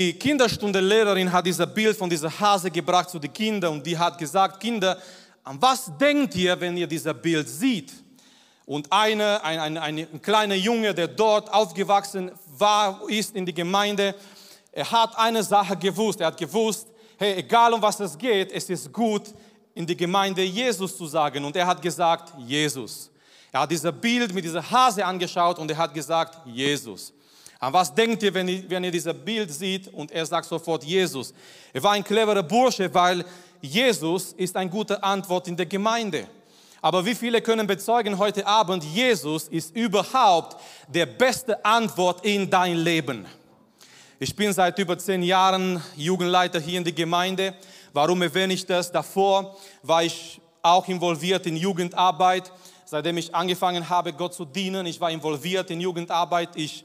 Die 0.00 0.12
Kinderstundenlehrerin 0.12 1.32
hat 1.32 1.44
dieses 1.44 1.66
Bild 1.74 1.96
von 1.96 2.08
dieser 2.08 2.30
Hase 2.38 2.70
gebracht 2.70 3.10
zu 3.10 3.18
den 3.18 3.32
Kindern 3.32 3.72
und 3.72 3.84
die 3.84 3.98
hat 3.98 4.16
gesagt, 4.16 4.60
Kinder, 4.60 4.96
an 5.42 5.60
was 5.60 5.90
denkt 5.98 6.36
ihr, 6.36 6.60
wenn 6.60 6.76
ihr 6.76 6.86
dieses 6.86 7.12
Bild 7.14 7.48
seht? 7.48 7.92
Und 8.64 8.86
eine, 8.92 9.42
ein, 9.42 9.76
ein, 9.76 9.98
ein 9.98 10.22
kleiner 10.22 10.54
Junge, 10.54 10.94
der 10.94 11.08
dort 11.08 11.52
aufgewachsen 11.52 12.30
war, 12.56 13.00
ist 13.08 13.34
in 13.34 13.44
die 13.44 13.52
Gemeinde, 13.52 14.14
er 14.70 14.88
hat 14.88 15.18
eine 15.18 15.42
Sache 15.42 15.76
gewusst. 15.76 16.20
Er 16.20 16.28
hat 16.28 16.36
gewusst, 16.36 16.86
hey, 17.16 17.34
egal 17.34 17.72
um 17.72 17.82
was 17.82 17.98
es 17.98 18.16
geht, 18.16 18.52
es 18.52 18.70
ist 18.70 18.92
gut, 18.92 19.34
in 19.74 19.84
die 19.84 19.96
Gemeinde 19.96 20.44
Jesus 20.44 20.96
zu 20.96 21.08
sagen. 21.08 21.44
Und 21.44 21.56
er 21.56 21.66
hat 21.66 21.82
gesagt, 21.82 22.32
Jesus. 22.38 23.10
Er 23.50 23.62
hat 23.62 23.70
dieses 23.72 23.90
Bild 23.90 24.32
mit 24.32 24.44
dieser 24.44 24.70
Hase 24.70 25.04
angeschaut 25.04 25.58
und 25.58 25.68
er 25.68 25.76
hat 25.76 25.92
gesagt, 25.92 26.46
Jesus. 26.46 27.12
An 27.60 27.72
was 27.72 27.92
denkt 27.92 28.22
ihr, 28.22 28.32
wenn 28.32 28.46
ihr, 28.46 28.70
wenn 28.70 28.84
ihr 28.84 28.90
dieses 28.90 29.12
Bild 29.12 29.52
seht? 29.52 29.88
Und 29.88 30.12
er 30.12 30.24
sagt 30.24 30.46
sofort 30.46 30.84
Jesus. 30.84 31.34
Er 31.72 31.82
war 31.82 31.92
ein 31.92 32.04
cleverer 32.04 32.42
Bursche, 32.42 32.92
weil 32.94 33.24
Jesus 33.60 34.32
ist 34.34 34.56
eine 34.56 34.70
gute 34.70 35.02
Antwort 35.02 35.48
in 35.48 35.56
der 35.56 35.66
Gemeinde. 35.66 36.28
Aber 36.80 37.04
wie 37.04 37.16
viele 37.16 37.42
können 37.42 37.66
bezeugen 37.66 38.16
heute 38.16 38.46
Abend, 38.46 38.84
Jesus 38.84 39.48
ist 39.48 39.74
überhaupt 39.74 40.56
der 40.86 41.06
beste 41.06 41.64
Antwort 41.64 42.24
in 42.24 42.48
dein 42.48 42.76
Leben. 42.76 43.26
Ich 44.20 44.34
bin 44.36 44.52
seit 44.52 44.78
über 44.78 44.96
zehn 44.96 45.24
Jahren 45.24 45.82
Jugendleiter 45.96 46.60
hier 46.60 46.78
in 46.78 46.84
der 46.84 46.92
Gemeinde. 46.92 47.54
Warum 47.92 48.22
erwähne 48.22 48.54
ich 48.54 48.64
das? 48.64 48.92
Davor 48.92 49.56
war 49.82 50.04
ich 50.04 50.40
auch 50.62 50.86
involviert 50.86 51.46
in 51.46 51.56
Jugendarbeit. 51.56 52.52
Seitdem 52.84 53.16
ich 53.18 53.34
angefangen 53.34 53.88
habe, 53.88 54.12
Gott 54.12 54.34
zu 54.34 54.44
dienen, 54.44 54.86
ich 54.86 55.00
war 55.00 55.10
involviert 55.10 55.70
in 55.70 55.80
Jugendarbeit. 55.80 56.50
Ich 56.54 56.84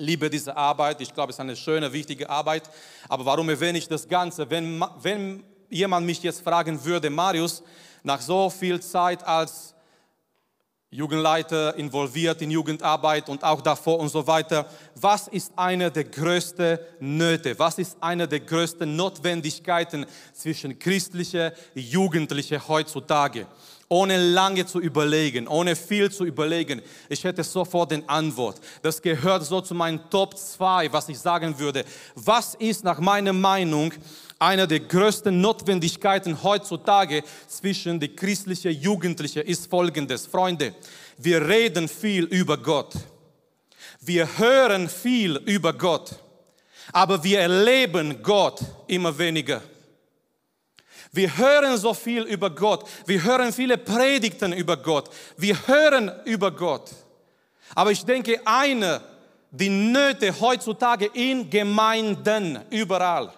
liebe 0.00 0.30
diese 0.30 0.56
Arbeit. 0.56 1.00
Ich 1.00 1.14
glaube, 1.14 1.30
es 1.30 1.36
ist 1.36 1.40
eine 1.40 1.56
schöne, 1.56 1.92
wichtige 1.92 2.28
Arbeit. 2.28 2.68
Aber 3.08 3.24
warum 3.24 3.48
erwähne 3.48 3.78
ich 3.78 3.86
das 3.86 4.08
Ganze? 4.08 4.48
Wenn, 4.50 4.82
wenn 5.00 5.44
jemand 5.68 6.06
mich 6.06 6.22
jetzt 6.22 6.42
fragen 6.42 6.84
würde, 6.84 7.10
Marius, 7.10 7.62
nach 8.02 8.20
so 8.20 8.50
viel 8.50 8.80
Zeit 8.80 9.22
als 9.24 9.74
Jugendleiter 10.92 11.76
involviert 11.76 12.42
in 12.42 12.50
Jugendarbeit 12.50 13.28
und 13.28 13.44
auch 13.44 13.60
davor 13.60 14.00
und 14.00 14.08
so 14.08 14.26
weiter. 14.26 14.66
Was 14.96 15.28
ist 15.28 15.52
eine 15.54 15.88
der 15.88 16.02
größten 16.02 16.80
Nöte? 16.98 17.56
Was 17.56 17.78
ist 17.78 17.96
eine 18.00 18.26
der 18.26 18.40
größten 18.40 18.96
Notwendigkeiten 18.96 20.04
zwischen 20.32 20.76
christlichen 20.80 21.52
Jugendlichen 21.74 22.66
heutzutage? 22.66 23.46
Ohne 23.92 24.16
lange 24.16 24.64
zu 24.64 24.80
überlegen, 24.80 25.48
ohne 25.48 25.74
viel 25.74 26.10
zu 26.12 26.24
überlegen. 26.24 26.80
Ich 27.08 27.24
hätte 27.24 27.42
sofort 27.42 27.90
den 27.90 28.08
Antwort. 28.08 28.60
Das 28.82 29.02
gehört 29.02 29.44
so 29.44 29.60
zu 29.60 29.74
meinen 29.74 30.08
Top 30.08 30.38
2, 30.38 30.92
was 30.92 31.08
ich 31.08 31.18
sagen 31.18 31.58
würde. 31.58 31.84
Was 32.14 32.54
ist 32.54 32.84
nach 32.84 33.00
meiner 33.00 33.32
Meinung 33.32 33.92
eine 34.38 34.66
der 34.66 34.80
größten 34.80 35.38
Notwendigkeiten 35.38 36.42
heutzutage 36.42 37.22
zwischen 37.48 38.00
die 38.00 38.14
christlichen 38.14 38.72
Jugendlichen 38.72 39.42
ist 39.42 39.68
folgendes. 39.68 40.26
Freunde, 40.26 40.74
wir 41.18 41.46
reden 41.46 41.88
viel 41.88 42.24
über 42.24 42.56
Gott. 42.56 42.94
Wir 44.00 44.38
hören 44.38 44.88
viel 44.88 45.36
über 45.44 45.74
Gott. 45.74 46.14
Aber 46.92 47.22
wir 47.22 47.40
erleben 47.40 48.22
Gott 48.22 48.60
immer 48.86 49.16
weniger. 49.18 49.60
Wir 51.12 51.36
hören 51.36 51.76
so 51.76 51.92
viel 51.92 52.22
über 52.22 52.50
Gott. 52.50 52.88
Wir 53.06 53.22
hören 53.22 53.52
viele 53.52 53.76
Predigten 53.76 54.52
über 54.52 54.76
Gott. 54.76 55.10
Wir 55.36 55.56
hören 55.66 56.12
über 56.24 56.50
Gott. 56.52 56.90
Aber 57.74 57.90
ich 57.90 58.04
denke, 58.04 58.40
eine, 58.44 59.00
die 59.50 59.68
Nöte 59.68 60.38
heutzutage 60.40 61.06
in 61.06 61.50
Gemeinden 61.50 62.60
überall, 62.70 63.32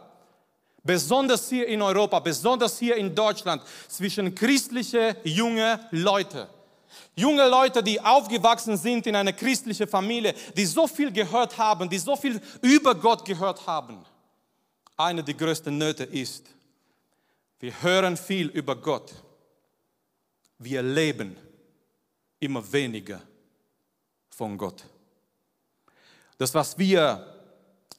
besonders 0.83 1.49
hier 1.49 1.67
in 1.67 1.81
Europa, 1.81 2.19
besonders 2.21 2.79
hier 2.79 2.97
in 2.97 3.15
Deutschland, 3.15 3.63
zwischen 3.89 4.35
christliche 4.35 5.17
junge 5.25 5.81
Leute, 5.91 6.49
junge 7.15 7.49
Leute, 7.49 7.83
die 7.83 8.01
aufgewachsen 8.01 8.77
sind 8.77 9.07
in 9.07 9.17
einer 9.17 9.33
christlichen 9.33 9.89
Familie, 9.89 10.35
die 10.55 10.67
so 10.67 10.87
viel 10.87 11.11
gehört 11.11 11.57
haben, 11.57 11.89
die 11.89 11.99
so 11.99 12.17
viel 12.17 12.41
über 12.61 12.95
Gott 12.95 13.25
gehört 13.25 13.67
haben. 13.67 14.05
Eine 14.97 15.25
der 15.25 15.35
größten 15.35 15.77
Nöte 15.77 16.05
ist, 16.05 16.45
wir 17.63 17.81
hören 17.81 18.17
viel 18.17 18.49
über 18.49 18.75
Gott. 18.75 19.15
Wir 20.59 20.83
leben 20.83 21.37
immer 22.41 22.73
weniger 22.73 23.23
von 24.31 24.59
Gott. 24.59 24.85
Das, 26.39 26.53
was 26.55 26.77
wir 26.77 27.25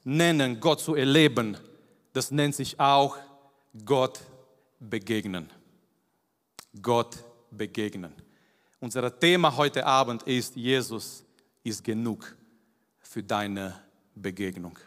nennen, 0.04 0.60
Gott 0.60 0.82
zu 0.82 0.96
erleben, 0.96 1.58
das 2.12 2.30
nennt 2.30 2.56
sich 2.56 2.78
auch 2.78 3.18
Gott 3.86 4.20
begegnen. 4.82 5.50
Gott 6.82 7.24
begegnen. 7.50 8.14
Unser 8.82 9.18
Thema 9.18 9.56
heute 9.56 9.86
Abend 9.86 10.24
ist, 10.24 10.58
Jesus 10.58 11.24
ist 11.64 11.82
genug 11.86 12.36
für 13.00 13.24
deine 13.24 13.82
Begegnung. 14.14 14.78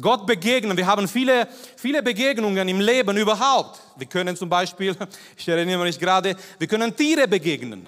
Gott 0.00 0.26
begegnen. 0.26 0.76
Wir 0.76 0.86
haben 0.86 1.06
viele, 1.06 1.46
viele 1.76 2.02
Begegnungen 2.02 2.66
im 2.68 2.80
Leben 2.80 3.16
überhaupt. 3.16 3.80
Wir 3.96 4.06
können 4.06 4.36
zum 4.36 4.48
Beispiel, 4.48 4.96
ich 5.36 5.48
erinnere 5.48 5.84
mich 5.84 5.98
gerade, 5.98 6.34
wir 6.58 6.66
können 6.66 6.96
Tiere 6.96 7.28
begegnen. 7.28 7.86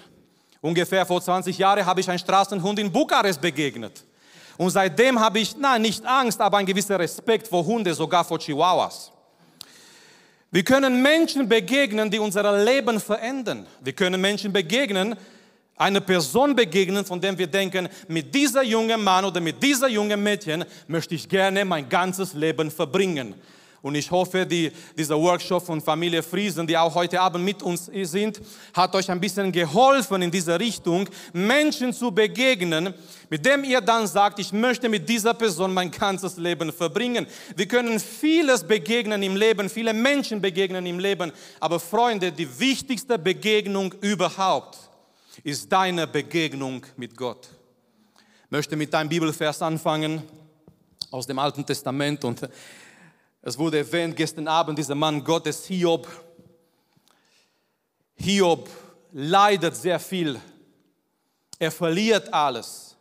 Ungefähr 0.60 1.04
vor 1.06 1.20
20 1.20 1.56
Jahren 1.58 1.84
habe 1.84 2.00
ich 2.00 2.08
einen 2.08 2.18
Straßenhund 2.18 2.78
in 2.78 2.90
Bukarest 2.90 3.40
begegnet. 3.40 4.04
Und 4.56 4.70
seitdem 4.70 5.18
habe 5.18 5.40
ich, 5.40 5.56
nein, 5.56 5.82
nicht 5.82 6.04
Angst, 6.06 6.40
aber 6.40 6.58
einen 6.58 6.66
gewissen 6.66 6.94
Respekt 6.96 7.48
vor 7.48 7.64
Hunden, 7.64 7.92
sogar 7.92 8.24
vor 8.24 8.38
Chihuahuas. 8.38 9.10
Wir 10.50 10.62
können 10.62 11.02
Menschen 11.02 11.48
begegnen, 11.48 12.10
die 12.10 12.18
unser 12.18 12.64
Leben 12.64 13.00
verändern. 13.00 13.66
Wir 13.80 13.92
können 13.92 14.20
Menschen 14.20 14.52
begegnen, 14.52 15.16
eine 15.76 16.00
Person 16.00 16.54
begegnen, 16.54 17.04
von 17.04 17.20
der 17.20 17.36
wir 17.36 17.46
denken, 17.46 17.88
mit 18.08 18.34
dieser 18.34 18.62
jungen 18.62 19.02
Mann 19.02 19.24
oder 19.24 19.40
mit 19.40 19.62
dieser 19.62 19.88
jungen 19.88 20.22
Mädchen 20.22 20.64
möchte 20.86 21.14
ich 21.14 21.28
gerne 21.28 21.64
mein 21.64 21.88
ganzes 21.88 22.34
Leben 22.34 22.70
verbringen. 22.70 23.34
Und 23.82 23.96
ich 23.96 24.10
hoffe, 24.10 24.46
die, 24.46 24.72
dieser 24.96 25.20
Workshop 25.20 25.66
von 25.66 25.78
Familie 25.78 26.22
Friesen, 26.22 26.66
die 26.66 26.74
auch 26.74 26.94
heute 26.94 27.20
Abend 27.20 27.44
mit 27.44 27.62
uns 27.62 27.90
sind, 28.04 28.40
hat 28.72 28.94
euch 28.94 29.10
ein 29.10 29.20
bisschen 29.20 29.52
geholfen 29.52 30.22
in 30.22 30.30
dieser 30.30 30.58
Richtung, 30.58 31.06
Menschen 31.34 31.92
zu 31.92 32.10
begegnen, 32.10 32.94
mit 33.28 33.44
dem 33.44 33.62
ihr 33.62 33.82
dann 33.82 34.06
sagt, 34.06 34.38
ich 34.38 34.54
möchte 34.54 34.88
mit 34.88 35.06
dieser 35.06 35.34
Person 35.34 35.74
mein 35.74 35.90
ganzes 35.90 36.38
Leben 36.38 36.72
verbringen. 36.72 37.26
Wir 37.56 37.68
können 37.68 38.00
vieles 38.00 38.64
begegnen 38.64 39.22
im 39.22 39.36
Leben, 39.36 39.68
viele 39.68 39.92
Menschen 39.92 40.40
begegnen 40.40 40.86
im 40.86 40.98
Leben, 40.98 41.30
aber 41.60 41.78
Freunde, 41.78 42.32
die 42.32 42.48
wichtigste 42.58 43.18
Begegnung 43.18 43.92
überhaupt 44.00 44.78
ist 45.42 45.70
deine 45.70 46.06
Begegnung 46.06 46.84
mit 46.96 47.16
Gott. 47.16 47.48
Ich 48.44 48.50
möchte 48.50 48.76
mit 48.76 48.92
deinem 48.92 49.08
Bibelvers 49.08 49.60
anfangen 49.62 50.22
aus 51.10 51.26
dem 51.26 51.38
Alten 51.38 51.66
Testament 51.66 52.24
und 52.24 52.48
es 53.42 53.58
wurde 53.58 53.78
erwähnt 53.78 54.16
gestern 54.16 54.48
Abend 54.48 54.78
dieser 54.78 54.94
Mann 54.94 55.22
Gottes 55.24 55.66
Hiob. 55.66 56.08
Hiob 58.14 58.68
leidet 59.12 59.76
sehr 59.76 59.98
viel. 59.98 60.40
Er 61.58 61.70
verliert 61.70 62.32
alles. 62.32 62.96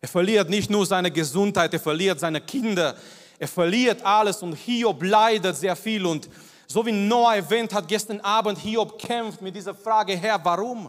Er 0.00 0.08
verliert 0.08 0.48
nicht 0.48 0.70
nur 0.70 0.86
seine 0.86 1.10
Gesundheit, 1.10 1.72
er 1.72 1.80
verliert 1.80 2.20
seine 2.20 2.40
Kinder, 2.40 2.96
er 3.38 3.48
verliert 3.48 4.02
alles 4.02 4.42
und 4.42 4.54
Hiob 4.54 5.02
leidet 5.02 5.56
sehr 5.56 5.76
viel 5.76 6.06
und 6.06 6.28
so 6.66 6.86
wie 6.86 6.92
Noah 6.92 7.34
erwähnt 7.34 7.74
hat 7.74 7.88
gestern 7.88 8.20
Abend, 8.20 8.58
Hiob 8.58 8.98
kämpft 8.98 9.42
mit 9.42 9.56
dieser 9.56 9.74
Frage, 9.74 10.16
Herr, 10.16 10.42
warum? 10.44 10.88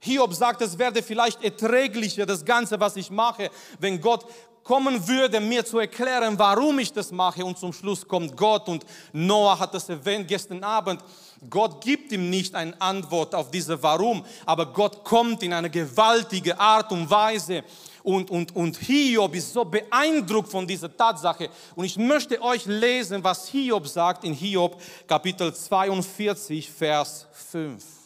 Hiob 0.00 0.34
sagt, 0.34 0.62
es 0.62 0.78
werde 0.78 1.02
vielleicht 1.02 1.42
erträglicher, 1.44 2.24
das 2.24 2.44
Ganze, 2.44 2.80
was 2.80 2.96
ich 2.96 3.10
mache, 3.10 3.50
wenn 3.78 4.00
Gott 4.00 4.24
kommen 4.62 5.06
würde, 5.08 5.40
mir 5.40 5.64
zu 5.64 5.78
erklären, 5.78 6.38
warum 6.38 6.78
ich 6.78 6.92
das 6.92 7.10
mache. 7.12 7.44
Und 7.44 7.58
zum 7.58 7.72
Schluss 7.72 8.06
kommt 8.06 8.36
Gott 8.36 8.68
und 8.68 8.84
Noah 9.12 9.58
hat 9.58 9.74
das 9.74 9.88
erwähnt 9.88 10.28
gestern 10.28 10.62
Abend. 10.62 11.02
Gott 11.48 11.82
gibt 11.82 12.12
ihm 12.12 12.30
nicht 12.30 12.54
eine 12.54 12.80
Antwort 12.80 13.34
auf 13.34 13.50
diese 13.50 13.82
Warum, 13.82 14.24
aber 14.46 14.66
Gott 14.66 15.04
kommt 15.04 15.42
in 15.42 15.52
eine 15.52 15.70
gewaltige 15.70 16.58
Art 16.58 16.92
und 16.92 17.10
Weise. 17.10 17.64
Und, 18.02 18.30
und, 18.30 18.56
und 18.56 18.78
Hiob 18.78 19.34
ist 19.34 19.52
so 19.52 19.64
beeindruckt 19.64 20.50
von 20.50 20.66
dieser 20.66 20.94
Tatsache. 20.94 21.50
Und 21.74 21.84
ich 21.84 21.98
möchte 21.98 22.40
euch 22.40 22.64
lesen, 22.64 23.22
was 23.22 23.48
Hiob 23.48 23.86
sagt 23.86 24.24
in 24.24 24.32
Hiob 24.32 24.80
Kapitel 25.06 25.54
42, 25.54 26.70
Vers 26.70 27.26
5. 27.50 27.99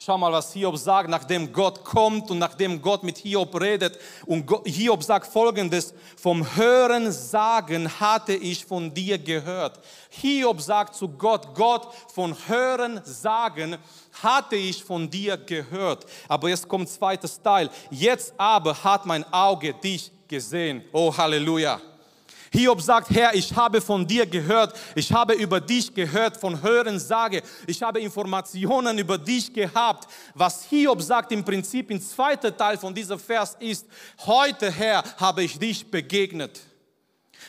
Schau 0.00 0.16
mal, 0.16 0.30
was 0.30 0.52
Hiob 0.52 0.76
sagt, 0.76 1.10
nachdem 1.10 1.52
Gott 1.52 1.82
kommt 1.82 2.30
und 2.30 2.38
nachdem 2.38 2.80
Gott 2.80 3.02
mit 3.02 3.18
Hiob 3.18 3.60
redet. 3.60 3.98
Und 4.26 4.48
Hiob 4.64 5.02
sagt 5.02 5.26
folgendes, 5.26 5.92
vom 6.16 6.54
Hören 6.54 7.10
sagen 7.10 7.90
hatte 7.98 8.32
ich 8.32 8.64
von 8.64 8.94
dir 8.94 9.18
gehört. 9.18 9.80
Hiob 10.10 10.60
sagt 10.60 10.94
zu 10.94 11.08
Gott, 11.08 11.52
Gott, 11.52 11.88
von 12.14 12.36
Hören 12.46 13.00
sagen 13.02 13.76
hatte 14.22 14.54
ich 14.54 14.84
von 14.84 15.10
dir 15.10 15.36
gehört. 15.36 16.06
Aber 16.28 16.48
jetzt 16.48 16.68
kommt 16.68 16.88
zweites 16.88 17.42
Teil. 17.42 17.68
Jetzt 17.90 18.32
aber 18.38 18.84
hat 18.84 19.04
mein 19.04 19.24
Auge 19.32 19.74
dich 19.74 20.12
gesehen. 20.28 20.84
Oh 20.92 21.12
Halleluja. 21.16 21.80
Hiob 22.52 22.80
sagt, 22.80 23.10
Herr, 23.10 23.34
ich 23.34 23.54
habe 23.54 23.80
von 23.80 24.06
dir 24.06 24.26
gehört, 24.26 24.78
ich 24.94 25.12
habe 25.12 25.34
über 25.34 25.60
dich 25.60 25.92
gehört, 25.92 26.36
von 26.36 26.62
Hören 26.62 26.98
sage, 26.98 27.42
ich 27.66 27.82
habe 27.82 28.00
Informationen 28.00 28.98
über 28.98 29.18
dich 29.18 29.52
gehabt. 29.52 30.08
Was 30.34 30.64
Hiob 30.64 31.02
sagt 31.02 31.32
im 31.32 31.44
Prinzip 31.44 31.90
im 31.90 32.00
zweiten 32.00 32.56
Teil 32.56 32.78
von 32.78 32.94
diesem 32.94 33.18
Vers 33.18 33.56
ist, 33.60 33.86
heute, 34.26 34.70
Herr, 34.70 35.02
habe 35.18 35.42
ich 35.42 35.58
dich 35.58 35.90
begegnet. 35.90 36.60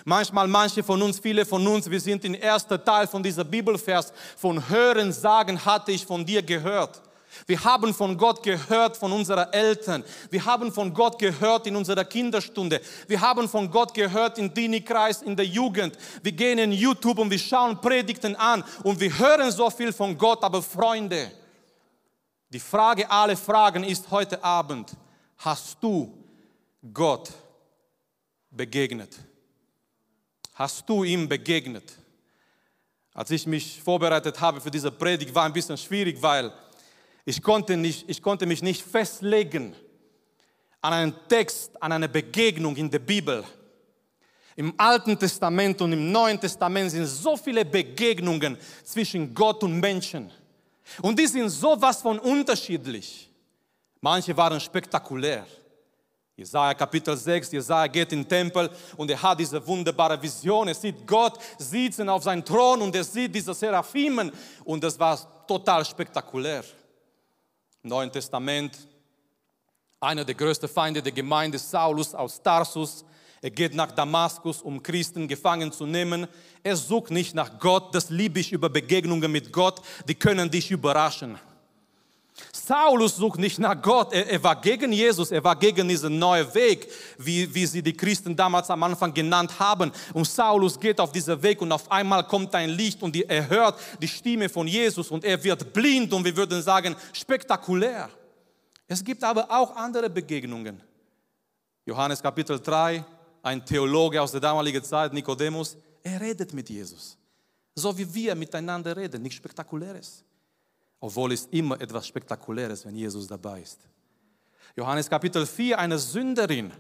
Manchmal, 0.06 0.48
manche 0.48 0.84
von 0.84 1.02
uns, 1.02 1.20
viele 1.20 1.46
von 1.46 1.66
uns, 1.68 1.90
wir 1.90 2.00
sind 2.00 2.24
im 2.24 2.34
ersten 2.36 2.84
Teil 2.84 3.08
von 3.08 3.22
dieser 3.22 3.44
Bibelvers, 3.44 4.14
von 4.38 4.70
Hören 4.70 5.12
sagen 5.12 5.64
hatte 5.64 5.92
ich 5.92 6.06
von 6.06 6.26
dir 6.26 6.42
gehört. 6.42 7.02
Wir 7.48 7.64
haben 7.64 7.94
von 7.94 8.18
Gott 8.18 8.44
gehört, 8.44 8.98
von 8.98 9.12
unseren 9.12 9.52
Eltern. 9.54 10.04
Wir 10.30 10.44
haben 10.46 10.72
von 10.72 10.94
Gott 10.94 11.20
gehört 11.20 11.68
in 11.68 11.76
unserer 11.76 12.04
Kinderstunde. 12.04 12.82
Wir 13.08 13.22
haben 13.22 13.48
von 13.48 13.70
Gott 13.70 13.94
gehört 13.94 14.38
im 14.38 14.54
Dini-Kreis, 14.54 15.22
in 15.22 15.36
der 15.36 15.46
Jugend. 15.46 15.98
Wir 16.24 16.32
gehen 16.32 16.60
in 16.60 16.72
YouTube 16.72 17.20
und 17.20 17.30
wir 17.30 17.40
schauen 17.40 17.80
Predigten 17.80 18.36
an 18.36 18.64
und 18.84 19.00
wir 19.00 19.18
hören 19.18 19.52
so 19.52 19.70
viel 19.70 19.94
von 19.94 20.18
Gott. 20.18 20.44
Aber 20.44 20.62
Freunde, 20.62 21.32
die 22.50 22.60
Frage 22.60 23.10
aller 23.10 23.38
Fragen 23.38 23.84
ist 23.84 24.10
heute 24.12 24.44
Abend, 24.44 24.92
hast 25.38 25.78
du 25.82 26.12
Gott 26.94 27.32
begegnet? 28.50 29.18
Hast 30.54 30.88
du 30.90 31.04
ihm 31.04 31.30
begegnet? 31.30 31.94
Als 33.14 33.32
ich 33.32 33.46
mich 33.46 33.82
vorbereitet 33.82 34.40
habe 34.40 34.62
für 34.62 34.72
diese 34.72 34.92
Predigt, 34.92 35.34
war 35.34 35.46
ein 35.46 35.54
bisschen 35.54 35.78
schwierig, 35.78 36.22
weil 36.22 36.52
ich 37.30 37.44
konnte, 37.44 37.78
nicht, 37.78 38.10
ich 38.10 38.24
konnte 38.24 38.48
mich 38.48 38.64
nicht 38.64 38.82
festlegen 38.82 39.76
an 40.82 40.94
einen 40.94 41.16
Text, 41.28 41.80
an 41.80 41.92
eine 41.92 42.10
Begegnung 42.10 42.76
in 42.76 42.90
der 42.90 42.98
Bibel. 42.98 43.44
Im 44.56 44.74
Alten 44.76 45.18
Testament 45.18 45.80
und 45.84 45.94
im 45.94 46.12
Neuen 46.12 46.40
Testament 46.40 46.90
sind 46.90 47.06
so 47.06 47.38
viele 47.38 47.64
Begegnungen 47.64 48.58
zwischen 48.84 49.32
Gott 49.32 49.64
und 49.64 49.80
Menschen. 49.80 50.32
Und 51.04 51.20
die 51.20 51.28
sind 51.28 51.50
sowas 51.50 52.02
von 52.02 52.18
unterschiedlich. 52.18 53.30
Manche 54.02 54.36
waren 54.36 54.60
spektakulär. 54.60 55.46
Jesaja 56.36 56.74
Kapitel 56.74 57.16
6, 57.16 57.52
Jesaja 57.52 57.86
geht 57.86 58.12
in 58.12 58.24
den 58.24 58.28
Tempel 58.28 58.72
und 58.98 59.12
er 59.12 59.22
hat 59.22 59.40
diese 59.40 59.66
wunderbare 59.68 60.20
Vision. 60.20 60.68
Er 60.68 60.74
sieht 60.74 61.06
Gott 61.06 61.38
sitzen 61.60 62.10
auf 62.10 62.24
seinem 62.24 62.44
Thron 62.44 62.82
und 62.82 62.96
er 62.96 63.04
sieht 63.04 63.36
diese 63.36 63.54
Seraphimen 63.54 64.32
und 64.64 64.84
das 64.84 64.98
war 64.98 65.46
total 65.46 65.86
spektakulär. 65.86 66.64
Neuen 67.82 68.12
Testament, 68.12 68.78
einer 70.02 70.26
der 70.26 70.36
größten 70.36 70.68
Feinde 70.68 71.02
der 71.02 71.14
Gemeinde, 71.14 71.58
Saulus 71.58 72.14
aus 72.14 72.42
Tarsus. 72.44 73.06
Er 73.42 73.52
geht 73.52 73.74
nach 73.74 73.94
Damaskus, 73.94 74.62
um 74.62 74.84
Christen 74.84 75.30
gefangen 75.30 75.72
zu 75.72 75.86
nehmen. 75.86 76.28
Er 76.62 76.76
sucht 76.76 77.10
nicht 77.10 77.36
nach 77.36 77.58
Gott, 77.58 77.96
das 77.96 78.10
liebe 78.10 78.42
ich 78.42 78.52
über 78.52 78.70
Begegnungen 78.70 79.32
mit 79.32 79.54
Gott, 79.54 79.82
die 80.10 80.16
können 80.16 80.52
dich 80.52 80.72
überraschen. 80.72 81.40
Saulus 82.52 83.16
sucht 83.16 83.40
nicht 83.40 83.58
nach 83.60 83.82
Gott, 83.82 84.14
er, 84.14 84.28
er, 84.28 84.44
war 84.44 84.60
gegen 84.62 84.92
Jesus, 84.92 85.32
er 85.32 85.44
war 85.44 85.56
gegen 85.56 85.88
diesen 85.88 86.20
neuen 86.20 86.54
Weg, 86.54 86.88
wie, 87.18 87.52
wie 87.54 87.66
sie 87.66 87.82
die 87.82 87.94
Christen 87.94 88.36
damals 88.36 88.70
am 88.70 88.84
Anfang 88.84 89.14
genannt 89.14 89.60
haben. 89.60 89.92
Und 90.14 90.28
Saulus 90.28 90.80
geht 90.80 91.00
auf 91.00 91.12
diesen 91.12 91.42
Weg 91.42 91.62
und 91.62 91.72
auf 91.72 91.92
einmal 91.92 92.24
kommt 92.26 92.54
ein 92.54 92.70
Licht 92.70 93.02
und 93.02 93.16
die, 93.16 93.24
er 93.24 93.50
hört 93.50 93.80
die 94.02 94.08
Stimme 94.08 94.50
von 94.50 94.68
Jesus 94.68 95.10
und 95.10 95.24
er 95.24 95.44
wird 95.44 95.74
blind 95.74 96.14
und 96.14 96.24
wir 96.24 96.36
würden 96.36 96.62
sagen 96.62 96.96
spektakulär. 97.14 98.10
Es 98.88 99.04
gibt 99.04 99.24
aber 99.24 99.50
auch 99.50 99.76
andere 99.76 100.10
Begegnungen. 100.10 100.82
Johannes 101.86 102.22
Kapitel 102.22 102.60
3, 102.60 103.04
ein 103.42 103.66
Theologe 103.66 104.22
aus 104.22 104.32
der 104.32 104.42
damaligen 104.42 104.84
Zeit, 104.84 105.14
Nikodemus, 105.14 105.76
er 106.04 106.22
redet 106.22 106.54
mit 106.54 106.70
Jesus. 106.70 107.18
So 107.76 107.98
wie 107.98 108.14
wir 108.14 108.36
miteinander 108.36 108.96
reden, 108.96 109.22
nichts 109.22 109.38
Spektakuläres. 109.38 110.24
Obwohl 111.00 111.32
es 111.34 111.46
immer 111.52 111.80
etwas 111.80 112.08
Spektakuläres, 112.08 112.86
wenn 112.86 112.96
Jesus 112.96 113.28
dabei 113.28 113.62
ist. 113.62 113.80
Johannes 114.76 115.10
Kapitel 115.10 115.46
4, 115.46 115.80
eine 115.80 115.98
Sünderin, 115.98 116.72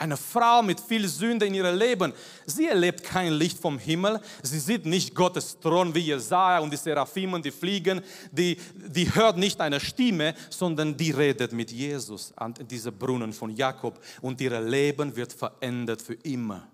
eine 0.00 0.16
Frau 0.16 0.62
mit 0.62 0.80
viel 0.80 1.06
Sünde 1.06 1.46
in 1.46 1.54
ihrem 1.54 1.76
Leben. 1.76 2.12
Sie 2.46 2.66
erlebt 2.66 3.04
kein 3.04 3.34
Licht 3.34 3.58
vom 3.58 3.78
Himmel. 3.78 4.18
Sie 4.42 4.58
sieht 4.58 4.86
nicht 4.86 5.14
Gottes 5.14 5.58
Thron 5.60 5.94
wie 5.94 6.00
Jesaja 6.00 6.60
und 6.60 6.72
die 6.72 6.78
Seraphimen, 6.78 7.42
die 7.42 7.50
fliegen. 7.50 8.00
Die, 8.32 8.56
die 8.74 9.14
hört 9.14 9.36
nicht 9.36 9.60
eine 9.60 9.78
Stimme, 9.78 10.34
sondern 10.48 10.96
die 10.96 11.10
redet 11.10 11.52
mit 11.52 11.70
Jesus 11.70 12.32
an 12.36 12.54
diesem 12.54 12.96
Brunnen 12.96 13.34
von 13.34 13.54
Jakob. 13.54 14.02
Und 14.22 14.40
ihr 14.40 14.58
Leben 14.60 15.14
wird 15.14 15.34
verändert 15.34 16.00
für 16.00 16.14
immer. 16.14 16.66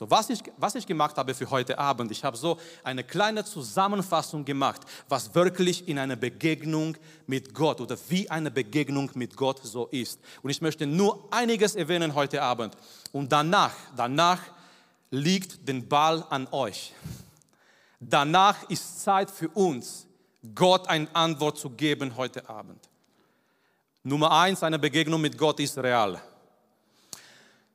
So, 0.00 0.10
was 0.10 0.30
ich, 0.30 0.42
was 0.56 0.74
ich 0.76 0.86
gemacht 0.86 1.18
habe 1.18 1.34
für 1.34 1.50
heute 1.50 1.78
Abend, 1.78 2.10
ich 2.10 2.24
habe 2.24 2.34
so 2.34 2.56
eine 2.82 3.04
kleine 3.04 3.44
Zusammenfassung 3.44 4.46
gemacht, 4.46 4.80
was 5.10 5.34
wirklich 5.34 5.86
in 5.88 5.98
einer 5.98 6.16
Begegnung 6.16 6.96
mit 7.26 7.52
Gott 7.52 7.82
oder 7.82 7.98
wie 8.08 8.30
eine 8.30 8.50
Begegnung 8.50 9.10
mit 9.12 9.36
Gott 9.36 9.60
so 9.62 9.88
ist. 9.88 10.18
Und 10.40 10.48
ich 10.48 10.62
möchte 10.62 10.86
nur 10.86 11.28
einiges 11.30 11.74
erwähnen 11.74 12.14
heute 12.14 12.40
Abend. 12.40 12.78
Und 13.12 13.30
danach, 13.30 13.74
danach 13.94 14.40
liegt 15.10 15.68
den 15.68 15.86
Ball 15.86 16.24
an 16.30 16.48
euch. 16.50 16.94
Danach 18.00 18.70
ist 18.70 19.02
Zeit 19.02 19.30
für 19.30 19.50
uns, 19.50 20.06
Gott 20.54 20.88
eine 20.88 21.14
Antwort 21.14 21.58
zu 21.58 21.68
geben 21.68 22.16
heute 22.16 22.48
Abend. 22.48 22.88
Nummer 24.02 24.32
eins, 24.32 24.62
eine 24.62 24.78
Begegnung 24.78 25.20
mit 25.20 25.36
Gott 25.36 25.60
ist 25.60 25.76
real. 25.76 26.22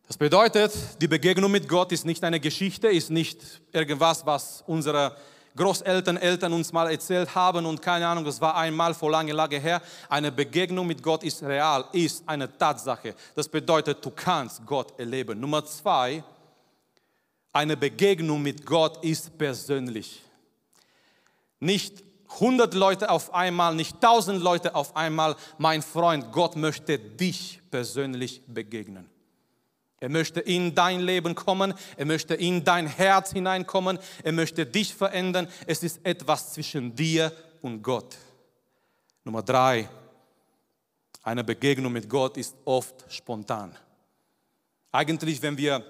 Das 0.07 0.17
bedeutet, 0.17 0.71
die 1.01 1.07
Begegnung 1.07 1.49
mit 1.49 1.67
Gott 1.67 1.91
ist 1.91 2.05
nicht 2.05 2.23
eine 2.23 2.39
Geschichte, 2.39 2.87
ist 2.87 3.09
nicht 3.09 3.39
irgendwas, 3.71 4.23
was 4.23 4.63
unsere 4.67 5.17
Großeltern, 5.55 6.17
Eltern 6.17 6.53
uns 6.53 6.71
mal 6.71 6.91
erzählt 6.91 7.33
haben 7.33 7.65
und 7.65 7.81
keine 7.81 8.07
Ahnung, 8.07 8.23
das 8.23 8.39
war 8.39 8.55
einmal 8.55 8.93
vor 8.93 9.09
lange, 9.09 9.33
lange 9.33 9.57
her. 9.59 9.81
Eine 10.07 10.31
Begegnung 10.31 10.85
mit 10.85 11.01
Gott 11.01 11.23
ist 11.23 11.41
real, 11.41 11.85
ist 11.91 12.27
eine 12.27 12.55
Tatsache. 12.55 13.15
Das 13.33 13.47
bedeutet, 13.47 14.05
du 14.05 14.11
kannst 14.11 14.63
Gott 14.65 14.93
erleben. 14.99 15.39
Nummer 15.39 15.65
zwei, 15.65 16.23
eine 17.51 17.75
Begegnung 17.75 18.43
mit 18.43 18.63
Gott 18.63 19.03
ist 19.03 19.35
persönlich. 19.37 20.21
Nicht 21.59 22.03
100 22.33 22.75
Leute 22.75 23.09
auf 23.09 23.33
einmal, 23.33 23.73
nicht 23.73 23.95
1000 23.95 24.39
Leute 24.39 24.75
auf 24.75 24.95
einmal. 24.95 25.35
Mein 25.57 25.81
Freund, 25.81 26.31
Gott 26.31 26.57
möchte 26.57 26.99
dich 26.99 27.59
persönlich 27.71 28.43
begegnen. 28.45 29.14
Er 29.99 30.09
möchte 30.09 30.41
in 30.41 30.75
dein 30.75 30.99
Leben 30.99 31.35
kommen, 31.35 31.73
er 31.95 32.05
möchte 32.05 32.35
in 32.35 32.63
dein 32.63 32.87
Herz 32.87 33.31
hineinkommen, 33.31 33.97
er 34.23 34.31
möchte 34.33 34.65
dich 34.65 34.93
verändern. 34.93 35.47
Es 35.65 35.83
ist 35.83 36.05
etwas 36.05 36.53
zwischen 36.53 36.95
dir 36.95 37.31
und 37.61 37.81
Gott. 37.81 38.17
Nummer 39.23 39.41
drei, 39.41 39.89
eine 41.23 41.43
Begegnung 41.43 41.93
mit 41.93 42.09
Gott 42.09 42.37
ist 42.37 42.55
oft 42.65 43.05
spontan. 43.09 43.75
Eigentlich, 44.91 45.41
wenn 45.41 45.57
wir 45.57 45.83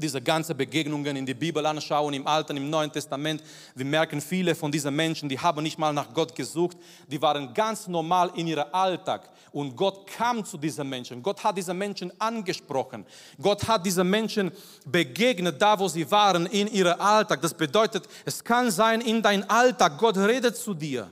diese 0.00 0.20
ganzen 0.20 0.56
Begegnungen 0.56 1.16
in 1.16 1.26
die 1.26 1.34
Bibel 1.34 1.64
anschauen, 1.64 2.14
im 2.14 2.26
Alten, 2.26 2.56
im 2.56 2.68
Neuen 2.68 2.90
Testament, 2.90 3.42
wir 3.74 3.84
merken, 3.84 4.20
viele 4.20 4.54
von 4.54 4.72
diesen 4.72 4.94
Menschen, 4.96 5.28
die 5.28 5.38
haben 5.38 5.62
nicht 5.62 5.78
mal 5.78 5.92
nach 5.92 6.12
Gott 6.12 6.34
gesucht, 6.34 6.76
die 7.06 7.20
waren 7.20 7.52
ganz 7.54 7.86
normal 7.86 8.32
in 8.34 8.46
ihrem 8.46 8.66
Alltag. 8.72 9.30
Und 9.52 9.76
Gott 9.76 10.06
kam 10.06 10.44
zu 10.44 10.56
diesen 10.56 10.88
Menschen. 10.88 11.22
Gott 11.22 11.42
hat 11.42 11.56
diese 11.56 11.74
Menschen 11.74 12.12
angesprochen. 12.20 13.04
Gott 13.40 13.66
hat 13.66 13.84
diese 13.84 14.04
Menschen 14.04 14.50
begegnet, 14.86 15.60
da 15.60 15.78
wo 15.78 15.88
sie 15.88 16.08
waren, 16.10 16.46
in 16.46 16.68
ihrem 16.68 17.00
Alltag. 17.00 17.40
Das 17.42 17.54
bedeutet, 17.54 18.08
es 18.24 18.42
kann 18.42 18.70
sein, 18.70 19.00
in 19.00 19.22
dein 19.22 19.48
Alltag, 19.48 19.98
Gott 19.98 20.16
redet 20.16 20.56
zu 20.56 20.74
dir. 20.74 21.10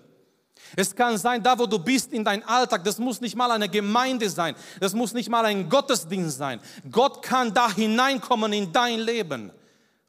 Es 0.77 0.95
kann 0.95 1.19
sein, 1.19 1.43
da 1.43 1.59
wo 1.59 1.67
du 1.67 1.79
bist 1.79 2.13
in 2.13 2.25
deinem 2.25 2.43
Alltag, 2.47 2.85
das 2.85 2.99
muss 2.99 3.21
nicht 3.21 3.37
mal 3.37 3.51
eine 3.51 3.69
Gemeinde 3.69 4.29
sein, 4.29 4.55
das 4.81 4.95
muss 4.95 5.13
nicht 5.13 5.29
mal 5.29 5.45
ein 5.45 5.69
Gottesdienst 5.69 6.39
sein. 6.39 6.61
Gott 6.91 7.23
kann 7.23 7.53
da 7.53 7.73
hineinkommen 7.73 8.53
in 8.53 8.73
dein 8.73 9.01
Leben, 9.01 9.53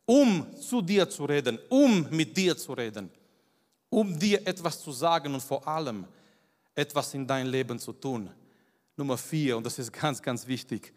um 0.05 0.45
zu 0.59 0.81
dir 0.81 1.09
zu 1.09 1.25
reden, 1.25 1.59
um 1.69 2.07
mit 2.09 2.35
dir 2.35 2.57
zu 2.57 2.73
reden, 2.73 3.11
um 3.89 4.17
dir 4.17 4.45
etwas 4.47 4.81
zu 4.81 4.91
sagen 4.91 5.33
und 5.33 5.41
vor 5.41 5.67
allem 5.67 6.05
etwas 6.75 7.13
in 7.13 7.27
dein 7.27 7.47
Leben 7.47 7.79
zu 7.79 7.93
tun. 7.93 8.29
Nummer 8.95 9.17
vier, 9.17 9.57
und 9.57 9.65
das 9.65 9.79
ist 9.79 9.91
ganz, 9.93 10.21
ganz 10.21 10.45
wichtig, 10.47 10.93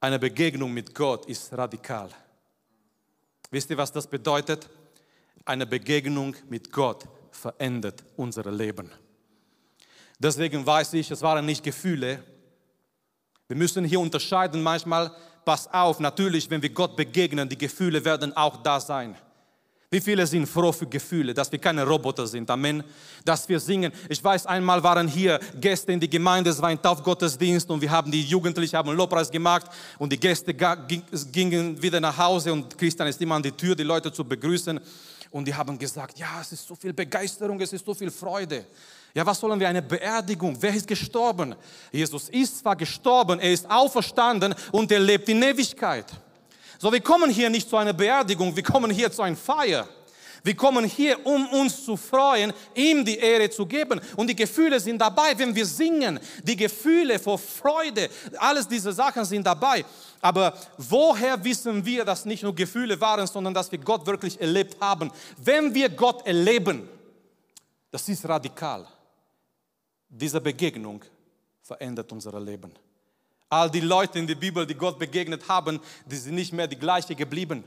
eine 0.00 0.18
Begegnung 0.18 0.72
mit 0.72 0.94
Gott 0.94 1.26
ist 1.26 1.52
radikal. 1.52 2.10
Wisst 3.50 3.68
ihr, 3.70 3.76
was 3.76 3.92
das 3.92 4.06
bedeutet? 4.06 4.68
Eine 5.44 5.66
Begegnung 5.66 6.34
mit 6.48 6.72
Gott 6.72 7.06
verändert 7.30 8.02
unser 8.16 8.50
Leben. 8.50 8.90
Deswegen 10.18 10.66
weiß 10.66 10.92
ich, 10.94 11.10
es 11.10 11.22
waren 11.22 11.46
nicht 11.46 11.64
Gefühle. 11.64 12.22
Wir 13.48 13.56
müssen 13.56 13.84
hier 13.84 14.00
unterscheiden 14.00 14.62
manchmal, 14.62 15.10
pass 15.44 15.72
auf, 15.72 15.98
natürlich, 15.98 16.48
wenn 16.50 16.62
wir 16.62 16.70
Gott 16.70 16.96
begegnen, 16.96 17.48
die 17.48 17.58
Gefühle 17.58 18.04
werden 18.04 18.36
auch 18.36 18.58
da 18.58 18.78
sein. 18.78 19.16
Wie 19.92 20.00
viele 20.00 20.24
sind 20.24 20.46
froh 20.46 20.70
für 20.70 20.86
Gefühle, 20.86 21.34
dass 21.34 21.50
wir 21.50 21.58
keine 21.58 21.84
Roboter 21.84 22.24
sind, 22.24 22.48
Amen. 22.48 22.84
Dass 23.24 23.48
wir 23.48 23.58
singen. 23.58 23.90
Ich 24.08 24.22
weiß, 24.22 24.46
einmal 24.46 24.80
waren 24.84 25.08
hier 25.08 25.40
Gäste 25.60 25.90
in 25.90 25.98
die 25.98 26.08
Gemeinde, 26.08 26.50
es 26.50 26.62
war 26.62 26.68
ein 26.68 26.80
Taufgottesdienst 26.80 27.68
und 27.68 27.80
wir 27.80 27.90
haben 27.90 28.12
die 28.12 28.22
Jugendlichen 28.22 28.76
haben 28.76 28.94
Lobpreis 28.94 29.28
gemacht 29.28 29.66
und 29.98 30.12
die 30.12 30.20
Gäste 30.20 30.54
gingen 31.32 31.82
wieder 31.82 31.98
nach 31.98 32.16
Hause 32.16 32.52
und 32.52 32.78
Christian 32.78 33.08
ist 33.08 33.20
immer 33.20 33.34
an 33.34 33.42
die 33.42 33.50
Tür, 33.50 33.74
die 33.74 33.82
Leute 33.82 34.12
zu 34.12 34.22
begrüßen 34.22 34.78
und 35.30 35.44
die 35.44 35.54
haben 35.54 35.78
gesagt, 35.78 36.18
ja, 36.18 36.40
es 36.40 36.52
ist 36.52 36.66
so 36.66 36.74
viel 36.74 36.92
Begeisterung, 36.92 37.60
es 37.60 37.72
ist 37.72 37.84
so 37.84 37.94
viel 37.94 38.10
Freude. 38.10 38.66
Ja, 39.14 39.24
was 39.24 39.38
sollen 39.38 39.58
wir? 39.58 39.68
Eine 39.68 39.82
Beerdigung. 39.82 40.56
Wer 40.60 40.74
ist 40.74 40.86
gestorben? 40.86 41.54
Jesus 41.92 42.28
ist 42.28 42.58
zwar 42.58 42.76
gestorben, 42.76 43.40
er 43.40 43.52
ist 43.52 43.68
auferstanden 43.70 44.54
und 44.72 44.90
er 44.90 45.00
lebt 45.00 45.28
in 45.28 45.42
Ewigkeit. 45.42 46.06
So, 46.78 46.92
wir 46.92 47.00
kommen 47.00 47.30
hier 47.30 47.50
nicht 47.50 47.68
zu 47.68 47.76
einer 47.76 47.92
Beerdigung, 47.92 48.54
wir 48.54 48.62
kommen 48.62 48.90
hier 48.90 49.10
zu 49.12 49.22
einer 49.22 49.36
Feier. 49.36 49.88
Wir 50.42 50.56
kommen 50.56 50.84
hier, 50.84 51.24
um 51.26 51.46
uns 51.48 51.84
zu 51.84 51.96
freuen, 51.96 52.52
ihm 52.74 53.04
die 53.04 53.18
Ehre 53.18 53.50
zu 53.50 53.66
geben. 53.66 54.00
Und 54.16 54.28
die 54.28 54.36
Gefühle 54.36 54.80
sind 54.80 54.98
dabei, 54.98 55.36
wenn 55.36 55.54
wir 55.54 55.66
singen. 55.66 56.18
Die 56.42 56.56
Gefühle 56.56 57.18
vor 57.18 57.38
Freude, 57.38 58.08
alles 58.38 58.66
diese 58.66 58.92
Sachen 58.92 59.24
sind 59.24 59.46
dabei. 59.46 59.84
Aber 60.20 60.54
woher 60.76 61.42
wissen 61.42 61.84
wir, 61.84 62.04
dass 62.04 62.24
nicht 62.24 62.42
nur 62.42 62.54
Gefühle 62.54 63.00
waren, 63.00 63.26
sondern 63.26 63.54
dass 63.54 63.72
wir 63.72 63.78
Gott 63.78 64.06
wirklich 64.06 64.40
erlebt 64.40 64.76
haben? 64.80 65.10
Wenn 65.38 65.74
wir 65.74 65.88
Gott 65.88 66.26
erleben, 66.26 66.88
das 67.90 68.08
ist 68.08 68.28
radikal. 68.28 68.86
Diese 70.08 70.40
Begegnung 70.40 71.02
verändert 71.62 72.10
unser 72.12 72.38
Leben. 72.40 72.72
All 73.48 73.70
die 73.70 73.80
Leute 73.80 74.18
in 74.18 74.26
der 74.26 74.34
Bibel, 74.34 74.66
die 74.66 74.74
Gott 74.74 74.98
begegnet 74.98 75.48
haben, 75.48 75.80
die 76.06 76.16
sind 76.16 76.34
nicht 76.34 76.52
mehr 76.52 76.66
die 76.66 76.78
gleiche 76.78 77.14
geblieben. 77.14 77.64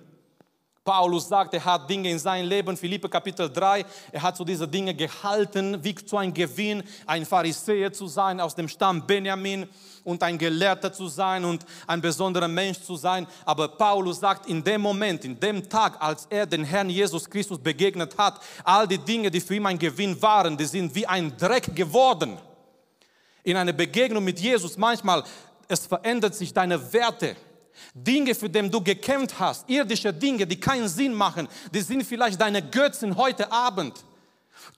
Paulus 0.83 1.29
sagt, 1.29 1.53
er 1.53 1.63
hat 1.63 1.89
Dinge 1.89 2.09
in 2.09 2.19
seinem 2.19 2.49
Leben, 2.49 2.75
Philippe 2.75 3.07
Kapitel 3.07 3.49
3, 3.49 3.85
er 4.11 4.21
hat 4.21 4.35
zu 4.35 4.43
diese 4.43 4.67
Dinge 4.67 4.93
gehalten, 4.93 5.81
wie 5.81 5.95
zu 5.95 6.17
einem 6.17 6.33
Gewinn, 6.33 6.83
ein 7.05 7.25
Pharisäer 7.25 7.93
zu 7.93 8.07
sein 8.07 8.41
aus 8.41 8.53
dem 8.53 8.67
Stamm 8.67 9.07
Benjamin 9.07 9.65
und 10.03 10.21
ein 10.21 10.37
Gelehrter 10.37 10.91
zu 10.91 11.07
sein 11.07 11.45
und 11.45 11.65
ein 11.87 12.01
besonderer 12.01 12.49
Mensch 12.49 12.81
zu 12.81 12.97
sein. 12.97 13.25
Aber 13.45 13.69
Paulus 13.69 14.19
sagt, 14.19 14.47
in 14.47 14.61
dem 14.61 14.81
Moment, 14.81 15.23
in 15.23 15.39
dem 15.39 15.69
Tag, 15.69 16.01
als 16.01 16.27
er 16.29 16.45
den 16.45 16.65
Herrn 16.65 16.89
Jesus 16.89 17.29
Christus 17.29 17.59
begegnet 17.59 18.17
hat, 18.17 18.41
all 18.65 18.85
die 18.85 18.97
Dinge, 18.97 19.31
die 19.31 19.39
für 19.39 19.55
ihn 19.55 19.65
ein 19.65 19.79
Gewinn 19.79 20.21
waren, 20.21 20.57
die 20.57 20.65
sind 20.65 20.93
wie 20.93 21.07
ein 21.07 21.37
Dreck 21.37 21.73
geworden. 21.73 22.37
In 23.45 23.55
einer 23.55 23.73
Begegnung 23.73 24.23
mit 24.23 24.39
Jesus 24.39 24.77
manchmal 24.77 25.23
es 25.67 25.87
verändert 25.87 26.35
sich 26.35 26.53
deine 26.53 26.93
Werte. 26.93 27.35
Dinge, 27.94 28.34
für 28.36 28.50
die 28.50 28.70
du 28.70 28.82
gekämpft 28.82 29.39
hast, 29.39 29.70
irdische 29.70 30.13
Dinge, 30.13 30.46
die 30.46 30.60
keinen 30.60 30.88
Sinn 30.88 31.13
machen, 31.13 31.48
die 31.74 31.82
sind 31.82 32.03
vielleicht 32.03 32.39
deine 32.39 32.62
Götzen 32.62 33.15
heute 33.15 33.51
Abend. 33.51 34.03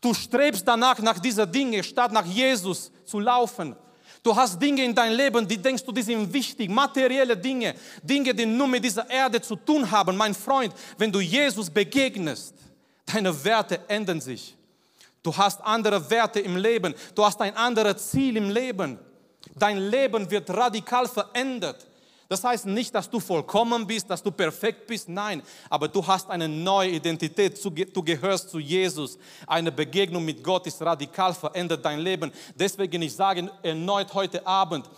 Du 0.02 0.14
strebst 0.14 0.68
danach, 0.68 1.00
nach 1.00 1.20
dieser 1.20 1.46
Dinge, 1.46 1.84
statt 1.84 2.12
nach 2.12 2.26
Jesus 2.26 2.92
zu 3.06 3.20
laufen. 3.20 3.76
Du 4.24 4.36
hast 4.36 4.60
Dinge 4.60 4.84
in 4.84 4.96
deinem 4.96 5.16
Leben, 5.16 5.48
die 5.48 5.58
denkst 5.58 5.84
du, 5.84 5.92
die 5.92 6.02
sind 6.02 6.34
wichtig, 6.34 6.70
materielle 6.70 7.38
Dinge, 7.38 7.76
Dinge, 8.02 8.34
die 8.34 8.46
nur 8.46 8.68
mit 8.68 8.84
dieser 8.84 9.08
Erde 9.08 9.40
zu 9.40 9.56
tun 9.56 9.90
haben. 9.90 10.18
Mein 10.18 10.34
Freund, 10.34 10.74
wenn 10.98 11.12
du 11.12 11.20
Jesus 11.20 11.70
begegnest, 11.70 12.56
deine 13.06 13.44
Werte 13.44 13.80
ändern 13.88 14.20
sich. 14.20 14.56
Du 15.22 15.36
hast 15.36 15.62
andere 15.64 16.10
Werte 16.10 16.40
im 16.40 16.58
Leben, 16.58 16.96
du 17.14 17.24
hast 17.24 17.40
ein 17.40 17.56
anderes 17.56 18.10
Ziel 18.10 18.38
im 18.38 18.50
Leben. 18.50 18.98
Dein 19.56 19.78
Leben 19.78 20.30
wird 20.30 20.50
radikal 20.50 21.08
verändert. 21.08 21.86
Das 22.28 22.44
heißt 22.44 22.66
nicht, 22.66 22.94
dass 22.96 23.10
du 23.10 23.20
vollkommen 23.20 23.86
bist, 23.86 24.10
dass 24.10 24.24
du 24.24 24.32
perfekt 24.32 24.88
bist, 24.88 25.08
nein, 25.08 25.44
aber 25.70 25.88
du 25.88 26.06
hast 26.06 26.30
eine 26.30 26.50
neue 26.50 26.92
Identität, 26.92 27.64
du 27.64 28.04
gehörst 28.04 28.50
zu 28.50 28.60
Jesus. 28.60 29.18
Eine 29.46 29.72
Begegnung 29.72 30.26
mit 30.26 30.44
Gott 30.44 30.66
ist 30.66 30.82
radikal, 30.82 31.34
verändert 31.34 31.86
dein 31.86 32.00
Leben. 32.00 32.32
Deswegen 32.56 33.02
ich 33.02 33.14
sage 33.14 33.52
erneut 33.62 34.14
heute 34.14 34.46
Abend, 34.46 34.90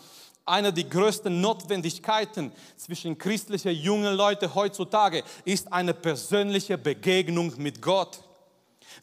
eine 0.45 0.71
der 0.71 0.85
größten 0.85 1.41
Notwendigkeiten 1.41 2.53
zwischen 2.77 3.17
christlichen 3.17 3.71
jungen 3.71 4.15
Leuten 4.15 4.55
heutzutage 4.55 5.23
ist 5.43 5.71
eine 5.73 5.93
persönliche 5.93 6.77
Begegnung 6.77 7.51
mit 7.57 7.81
Gott. 7.81 8.26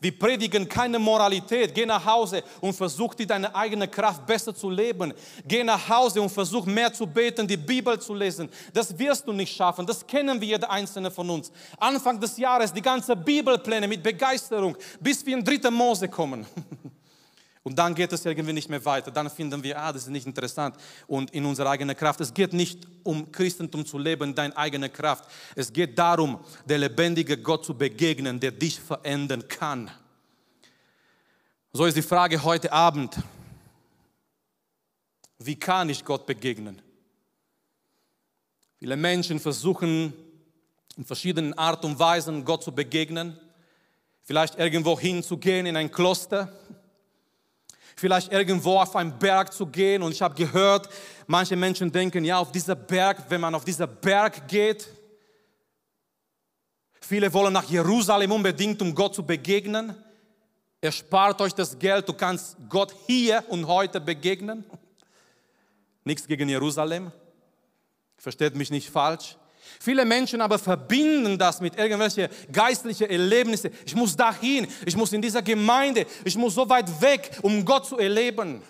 Wir 0.01 0.19
predigen 0.19 0.69
keine 0.69 0.99
Moralität. 0.99 1.75
Geh 1.75 1.87
nach 1.87 2.05
Hause 2.05 2.43
und 2.61 2.75
versuch 2.75 3.15
dir 3.15 3.27
deine 3.27 3.55
eigene 3.55 3.89
Kraft 3.89 4.27
besser 4.27 4.55
zu 4.55 4.71
leben. 4.71 5.13
Geh 5.47 5.65
nach 5.65 5.89
Hause 5.89 6.21
und 6.21 6.31
versuch 6.31 6.67
mehr 6.67 6.93
zu 6.93 7.07
beten, 7.07 7.47
die 7.47 7.57
Bibel 7.57 7.99
zu 8.01 8.15
lesen. 8.15 8.49
Das 8.73 8.97
wirst 8.99 9.27
du 9.27 9.33
nicht 9.33 9.55
schaffen. 9.55 9.87
Das 9.87 10.07
kennen 10.07 10.41
wir 10.41 10.49
jeder 10.49 10.71
einzelne 10.71 11.11
von 11.11 11.29
uns. 11.31 11.51
Anfang 11.79 12.21
des 12.21 12.37
Jahres 12.37 12.73
die 12.73 12.83
ganze 12.83 13.17
Bibelpläne 13.17 13.89
mit 13.89 14.03
Begeisterung, 14.03 14.77
bis 15.01 15.25
wir 15.25 15.37
in 15.37 15.45
dritte 15.45 15.71
Mose 15.71 16.09
kommen. 16.09 16.47
Und 17.64 17.78
dann 17.78 17.94
geht 17.94 18.12
es 18.12 18.26
irgendwie 18.26 18.52
nicht 18.52 18.68
mehr 18.68 18.85
weiter. 18.85 19.11
Dann 19.11 19.30
finden 19.30 19.62
wir, 19.62 19.80
ah, 19.80 19.90
das 19.90 20.02
ist 20.02 20.11
nicht 20.11 20.26
interessant. 20.26 20.76
Und 21.06 21.30
in 21.30 21.47
unserer 21.47 21.71
eigenen 21.71 21.97
Kraft. 21.97 22.21
Es 22.21 22.33
geht 22.33 22.52
nicht 22.52 22.87
um 23.02 23.33
Christentum 23.33 23.87
zu 23.87 23.97
leben, 23.97 24.35
deine 24.35 24.54
eigene 24.54 24.90
Kraft. 24.90 25.25
Es 25.56 25.73
geht 25.73 25.99
darum, 25.99 26.38
der 26.66 26.76
lebendige 26.76 27.38
Gott 27.38 27.64
zu 27.64 27.73
begegnen, 27.73 28.38
der 28.38 28.52
dich 28.52 28.78
verändern 28.78 29.49
kann. 29.49 29.90
So 31.73 31.87
ist 31.87 31.97
die 31.97 32.02
Frage 32.02 32.44
heute 32.44 32.71
Abend. 32.71 33.16
Wie 35.38 35.59
kann 35.59 35.88
ich 35.88 36.04
Gott 36.04 36.26
begegnen? 36.26 36.83
Viele 38.78 38.97
Menschen 38.97 39.40
versuchen 39.40 40.12
in 40.99 41.04
verschiedenen 41.06 41.54
Art 41.54 41.83
und 41.87 41.99
Weisen 41.99 42.44
Gott 42.44 42.62
zu 42.62 42.73
begegnen. 42.73 43.40
Vielleicht 44.23 44.59
irgendwo 44.59 45.00
hinzugehen 45.00 45.64
in 45.64 45.76
ein 45.76 45.90
Kloster 45.90 46.52
vielleicht 47.97 48.33
irgendwo 48.33 48.79
auf 48.79 48.97
einen 48.97 49.19
Berg 49.19 49.53
zu 49.53 49.67
gehen. 49.67 50.03
Und 50.03 50.13
ich 50.13 50.23
habe 50.23 50.35
gehört, 50.35 50.89
manche 51.27 51.57
Menschen 51.57 51.91
denken, 51.91 52.25
ja, 52.25 52.39
auf 52.39 52.53
dieser 52.53 52.75
Berg, 52.75 53.25
wenn 53.29 53.41
man 53.41 53.55
auf 53.55 53.65
dieser 53.65 53.87
Berg 53.87 54.49
geht, 54.49 54.89
viele 57.01 57.33
wollen 57.33 57.53
nach 57.53 57.69
Jerusalem 57.69 58.33
unbedingt, 58.33 58.81
um 58.83 58.95
Gott 58.95 59.15
zu 59.15 59.25
begegnen. 59.25 59.95
Erspart 60.81 61.41
euch 61.41 61.55
das 61.55 61.79
Geld, 61.79 62.09
du 62.09 62.13
kannst 62.13 62.57
Gott 62.69 62.95
hier 63.07 63.43
und 63.49 63.67
heute 63.67 64.01
begegnen. 64.01 64.65
Nichts 66.05 66.27
gegen 66.27 66.49
Jerusalem. 66.49 67.11
Versteht 68.19 68.55
mich 68.55 68.71
nicht 68.71 68.91
falsch. 68.91 69.37
Viele 69.81 70.04
Menschen 70.04 70.40
aber 70.40 70.59
verbinden 70.59 71.38
das 71.38 71.61
mit 71.61 71.76
irgendwelchen 71.76 72.28
geistlichen 72.52 73.11
Erlebnissen. 73.11 73.71
Ich 73.85 73.95
muss 73.95 74.16
dahin, 74.16 74.66
ich 74.87 74.97
muss 74.97 75.12
in 75.12 75.23
dieser 75.23 75.43
Gemeinde, 75.43 76.07
ich 76.25 76.37
muss 76.37 76.54
so 76.54 76.69
weit 76.69 77.00
weg, 77.00 77.38
um 77.43 77.64
Gott 77.64 77.87
zu 77.87 77.99
erleben. 77.99 78.62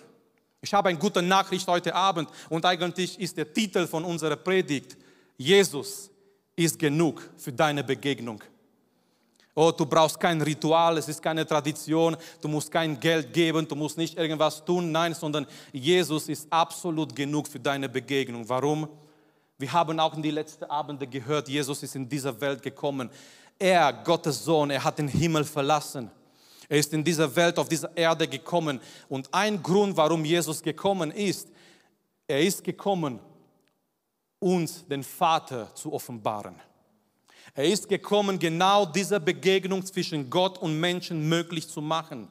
Ich 0.61 0.73
habe 0.73 0.89
eine 0.89 0.97
gute 0.97 1.21
Nachricht 1.21 1.67
heute 1.67 1.93
Abend 1.93 2.29
und 2.49 2.65
eigentlich 2.65 3.19
ist 3.19 3.37
der 3.37 3.53
Titel 3.53 3.85
von 3.85 4.03
unserer 4.03 4.35
Predigt, 4.35 4.97
Jesus 5.37 6.09
ist 6.55 6.79
genug 6.79 7.29
für 7.37 7.51
deine 7.51 7.83
Begegnung. 7.83 8.41
Oh, 9.57 9.71
du 9.71 9.85
brauchst 9.85 10.19
kein 10.19 10.41
Ritual, 10.41 10.97
es 10.97 11.07
ist 11.07 11.21
keine 11.21 11.45
Tradition, 11.45 12.17
du 12.41 12.47
musst 12.49 12.69
kein 12.69 12.99
Geld 12.99 13.31
geben, 13.31 13.65
du 13.65 13.75
musst 13.75 13.97
nicht 13.97 14.17
irgendwas 14.17 14.65
tun, 14.65 14.91
nein, 14.91 15.13
sondern 15.13 15.47
Jesus 15.71 16.27
ist 16.27 16.51
absolut 16.51 17.15
genug 17.15 17.47
für 17.47 17.59
deine 17.59 17.87
Begegnung. 17.87 18.47
Warum? 18.49 18.89
Wir 19.57 19.71
haben 19.71 19.99
auch 19.99 20.13
in 20.15 20.21
die 20.21 20.31
letzten 20.31 20.65
Abende 20.65 21.07
gehört, 21.07 21.47
Jesus 21.47 21.81
ist 21.81 21.95
in 21.95 22.09
dieser 22.09 22.39
Welt 22.41 22.61
gekommen. 22.61 23.09
Er, 23.57 23.93
Gottes 23.93 24.43
Sohn, 24.43 24.69
er 24.69 24.83
hat 24.83 24.97
den 24.97 25.07
Himmel 25.07 25.45
verlassen. 25.45 26.11
Er 26.67 26.77
ist 26.77 26.93
in 26.93 27.03
dieser 27.03 27.33
Welt, 27.35 27.57
auf 27.57 27.69
dieser 27.69 27.95
Erde 27.95 28.27
gekommen. 28.27 28.81
Und 29.07 29.33
ein 29.33 29.61
Grund, 29.61 29.95
warum 29.95 30.25
Jesus 30.25 30.61
gekommen 30.61 31.11
ist, 31.11 31.47
er 32.27 32.41
ist 32.41 32.63
gekommen, 32.63 33.19
uns 34.39 34.85
den 34.87 35.03
Vater 35.03 35.73
zu 35.73 35.93
offenbaren. 35.93 36.55
Er 37.53 37.65
ist 37.65 37.87
gekommen, 37.87 38.37
genau 38.37 38.85
diese 38.85 39.19
Begegnung 39.19 39.85
zwischen 39.85 40.29
Gott 40.29 40.57
und 40.57 40.77
Menschen 40.77 41.29
möglich 41.29 41.69
zu 41.69 41.81
machen. 41.81 42.27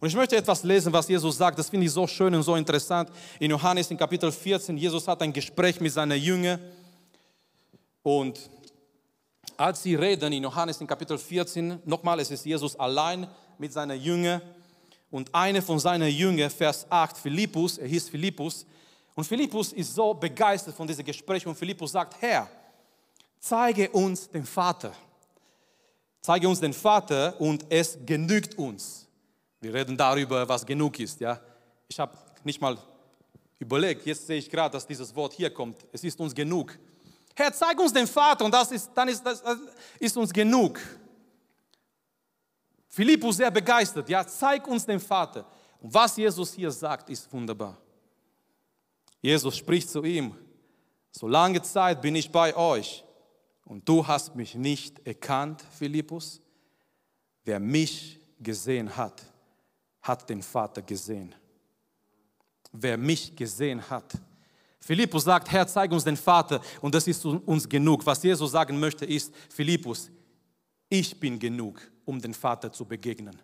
Und 0.00 0.08
ich 0.08 0.14
möchte 0.16 0.34
etwas 0.34 0.62
lesen, 0.62 0.90
was 0.92 1.06
Jesus 1.08 1.36
sagt. 1.36 1.58
Das 1.58 1.68
finde 1.68 1.84
ich 1.84 1.92
so 1.92 2.06
schön 2.06 2.34
und 2.34 2.42
so 2.42 2.56
interessant. 2.56 3.10
In 3.38 3.50
Johannes 3.50 3.90
in 3.90 3.98
Kapitel 3.98 4.32
14, 4.32 4.76
Jesus 4.78 5.06
hat 5.06 5.20
ein 5.20 5.32
Gespräch 5.32 5.78
mit 5.78 5.92
seinen 5.92 6.18
Jüngern. 6.18 6.58
Und 8.02 8.40
als 9.58 9.82
sie 9.82 9.94
reden 9.94 10.32
in 10.32 10.42
Johannes 10.42 10.80
in 10.80 10.86
Kapitel 10.86 11.18
14, 11.18 11.80
nochmal, 11.84 12.18
es 12.20 12.30
ist 12.30 12.46
Jesus 12.46 12.74
allein 12.80 13.28
mit 13.58 13.74
seinen 13.74 14.00
Jüngern. 14.00 14.40
Und 15.10 15.34
einer 15.34 15.60
von 15.60 15.78
seinen 15.78 16.08
Jüngern, 16.08 16.48
Vers 16.48 16.86
8, 16.88 17.18
Philippus, 17.18 17.76
er 17.76 17.88
hieß 17.88 18.08
Philippus. 18.08 18.64
Und 19.14 19.24
Philippus 19.24 19.74
ist 19.74 19.94
so 19.94 20.14
begeistert 20.14 20.74
von 20.74 20.86
diesem 20.86 21.04
Gespräch. 21.04 21.46
Und 21.46 21.56
Philippus 21.56 21.92
sagt, 21.92 22.22
Herr, 22.22 22.48
zeige 23.38 23.90
uns 23.90 24.30
den 24.30 24.46
Vater. 24.46 24.94
Zeige 26.22 26.48
uns 26.48 26.60
den 26.60 26.72
Vater 26.72 27.38
und 27.38 27.66
es 27.68 27.98
genügt 28.06 28.56
uns. 28.56 29.09
Wir 29.60 29.74
reden 29.74 29.96
darüber, 29.96 30.48
was 30.48 30.64
genug 30.64 30.98
ist. 30.98 31.20
Ja? 31.20 31.38
Ich 31.88 32.00
habe 32.00 32.16
nicht 32.44 32.60
mal 32.60 32.78
überlegt, 33.58 34.06
jetzt 34.06 34.26
sehe 34.26 34.38
ich 34.38 34.48
gerade, 34.48 34.72
dass 34.72 34.86
dieses 34.86 35.14
Wort 35.14 35.34
hier 35.34 35.50
kommt. 35.50 35.76
Es 35.92 36.02
ist 36.02 36.18
uns 36.18 36.34
genug. 36.34 36.78
Herr, 37.34 37.52
zeig 37.52 37.78
uns 37.78 37.92
den 37.92 38.06
Vater 38.06 38.44
und 38.44 38.52
das 38.52 38.72
ist, 38.72 38.90
dann 38.94 39.08
ist, 39.08 39.22
das 39.22 39.42
ist 39.98 40.16
uns 40.16 40.32
genug. 40.32 40.80
Philippus 42.88 43.36
sehr 43.36 43.50
begeistert, 43.50 44.08
ja, 44.08 44.26
zeig 44.26 44.66
uns 44.66 44.84
den 44.84 44.98
Vater. 44.98 45.46
Und 45.80 45.94
was 45.94 46.16
Jesus 46.16 46.52
hier 46.54 46.70
sagt, 46.70 47.08
ist 47.08 47.32
wunderbar. 47.32 47.76
Jesus 49.22 49.56
spricht 49.56 49.88
zu 49.88 50.02
ihm, 50.02 50.34
so 51.12 51.28
lange 51.28 51.60
Zeit 51.62 52.00
bin 52.00 52.14
ich 52.14 52.30
bei 52.30 52.56
euch 52.56 53.04
und 53.64 53.88
du 53.88 54.06
hast 54.06 54.34
mich 54.34 54.54
nicht 54.54 55.06
erkannt, 55.06 55.64
Philippus. 55.78 56.40
Wer 57.44 57.60
mich 57.60 58.20
gesehen 58.38 58.96
hat, 58.96 59.22
hat 60.02 60.28
den 60.28 60.42
Vater 60.42 60.82
gesehen. 60.82 61.34
Wer 62.72 62.96
mich 62.96 63.34
gesehen 63.34 63.88
hat. 63.90 64.12
Philippus 64.78 65.24
sagt, 65.24 65.50
Herr, 65.50 65.66
zeig 65.66 65.92
uns 65.92 66.04
den 66.04 66.16
Vater 66.16 66.60
und 66.80 66.94
das 66.94 67.06
ist 67.06 67.24
uns 67.24 67.68
genug. 67.68 68.06
Was 68.06 68.22
Jesus 68.22 68.50
sagen 68.50 68.80
möchte 68.80 69.04
ist, 69.04 69.32
Philippus, 69.50 70.10
ich 70.88 71.18
bin 71.18 71.38
genug, 71.38 71.80
um 72.04 72.20
den 72.20 72.34
Vater 72.34 72.72
zu 72.72 72.84
begegnen. 72.84 73.40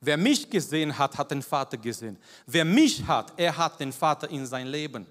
Wer 0.00 0.16
mich 0.16 0.48
gesehen 0.48 0.96
hat, 0.96 1.18
hat 1.18 1.30
den 1.30 1.42
Vater 1.42 1.76
gesehen. 1.76 2.18
Wer 2.46 2.64
mich 2.64 3.04
hat, 3.06 3.32
er 3.36 3.56
hat 3.56 3.80
den 3.80 3.92
Vater 3.92 4.30
in 4.30 4.46
sein 4.46 4.66
Leben. 4.66 5.06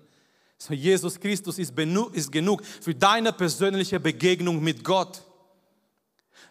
So 0.58 0.74
Jesus 0.74 1.20
Christus 1.20 1.60
ist, 1.60 1.74
ist 2.14 2.32
genug 2.32 2.66
für 2.66 2.96
deine 2.96 3.32
persönliche 3.32 4.00
Begegnung 4.00 4.64
mit 4.64 4.84
Gott. 4.84 5.24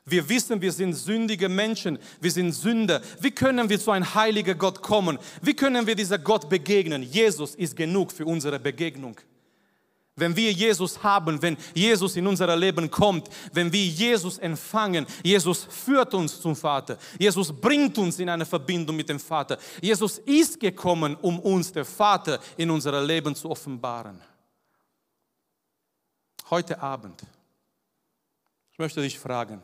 Wir 0.04 0.28
wissen, 0.28 0.60
wir 0.62 0.72
sind 0.72 0.94
sündige 0.94 1.48
Menschen, 1.48 1.98
wir 2.20 2.30
sind 2.30 2.52
Sünder. 2.52 3.02
Wie 3.20 3.32
können 3.32 3.68
wir 3.68 3.80
zu 3.80 3.90
einem 3.90 4.14
heiligen 4.14 4.56
Gott 4.56 4.80
kommen? 4.80 5.18
Wie 5.42 5.54
können 5.54 5.86
wir 5.86 5.96
dieser 5.96 6.18
Gott 6.18 6.48
begegnen? 6.48 7.02
Jesus 7.02 7.54
ist 7.56 7.74
genug 7.74 8.12
für 8.12 8.24
unsere 8.24 8.60
Begegnung. 8.60 9.16
Wenn 10.18 10.34
wir 10.34 10.50
Jesus 10.50 11.02
haben, 11.02 11.42
wenn 11.42 11.58
Jesus 11.74 12.16
in 12.16 12.26
unser 12.26 12.56
Leben 12.56 12.90
kommt, 12.90 13.28
wenn 13.52 13.70
wir 13.70 13.84
Jesus 13.84 14.38
empfangen, 14.38 15.06
Jesus 15.22 15.64
führt 15.64 16.14
uns 16.14 16.40
zum 16.40 16.56
Vater. 16.56 16.96
Jesus 17.18 17.52
bringt 17.52 17.98
uns 17.98 18.18
in 18.18 18.30
eine 18.30 18.46
Verbindung 18.46 18.96
mit 18.96 19.10
dem 19.10 19.20
Vater. 19.20 19.58
Jesus 19.82 20.18
ist 20.18 20.58
gekommen, 20.58 21.16
um 21.16 21.38
uns 21.40 21.70
der 21.70 21.84
Vater 21.84 22.40
in 22.56 22.70
unser 22.70 23.04
Leben 23.04 23.34
zu 23.34 23.50
offenbaren. 23.50 24.22
Heute 26.48 26.80
Abend, 26.80 27.20
ich 28.72 28.78
möchte 28.78 29.02
dich 29.02 29.18
fragen, 29.18 29.60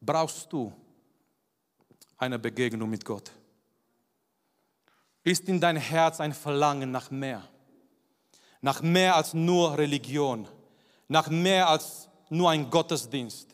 brauchst 0.00 0.52
du 0.52 0.72
eine 2.16 2.38
Begegnung 2.38 2.90
mit 2.90 3.04
Gott? 3.04 3.30
Ist 5.22 5.48
in 5.48 5.60
dein 5.60 5.76
Herz 5.76 6.20
ein 6.20 6.32
Verlangen 6.32 6.90
nach 6.90 7.10
mehr? 7.10 7.42
Nach 8.60 8.82
mehr 8.82 9.16
als 9.16 9.34
nur 9.34 9.76
Religion? 9.76 10.48
Nach 11.08 11.28
mehr 11.28 11.68
als 11.68 12.08
nur 12.28 12.50
ein 12.50 12.70
Gottesdienst? 12.70 13.48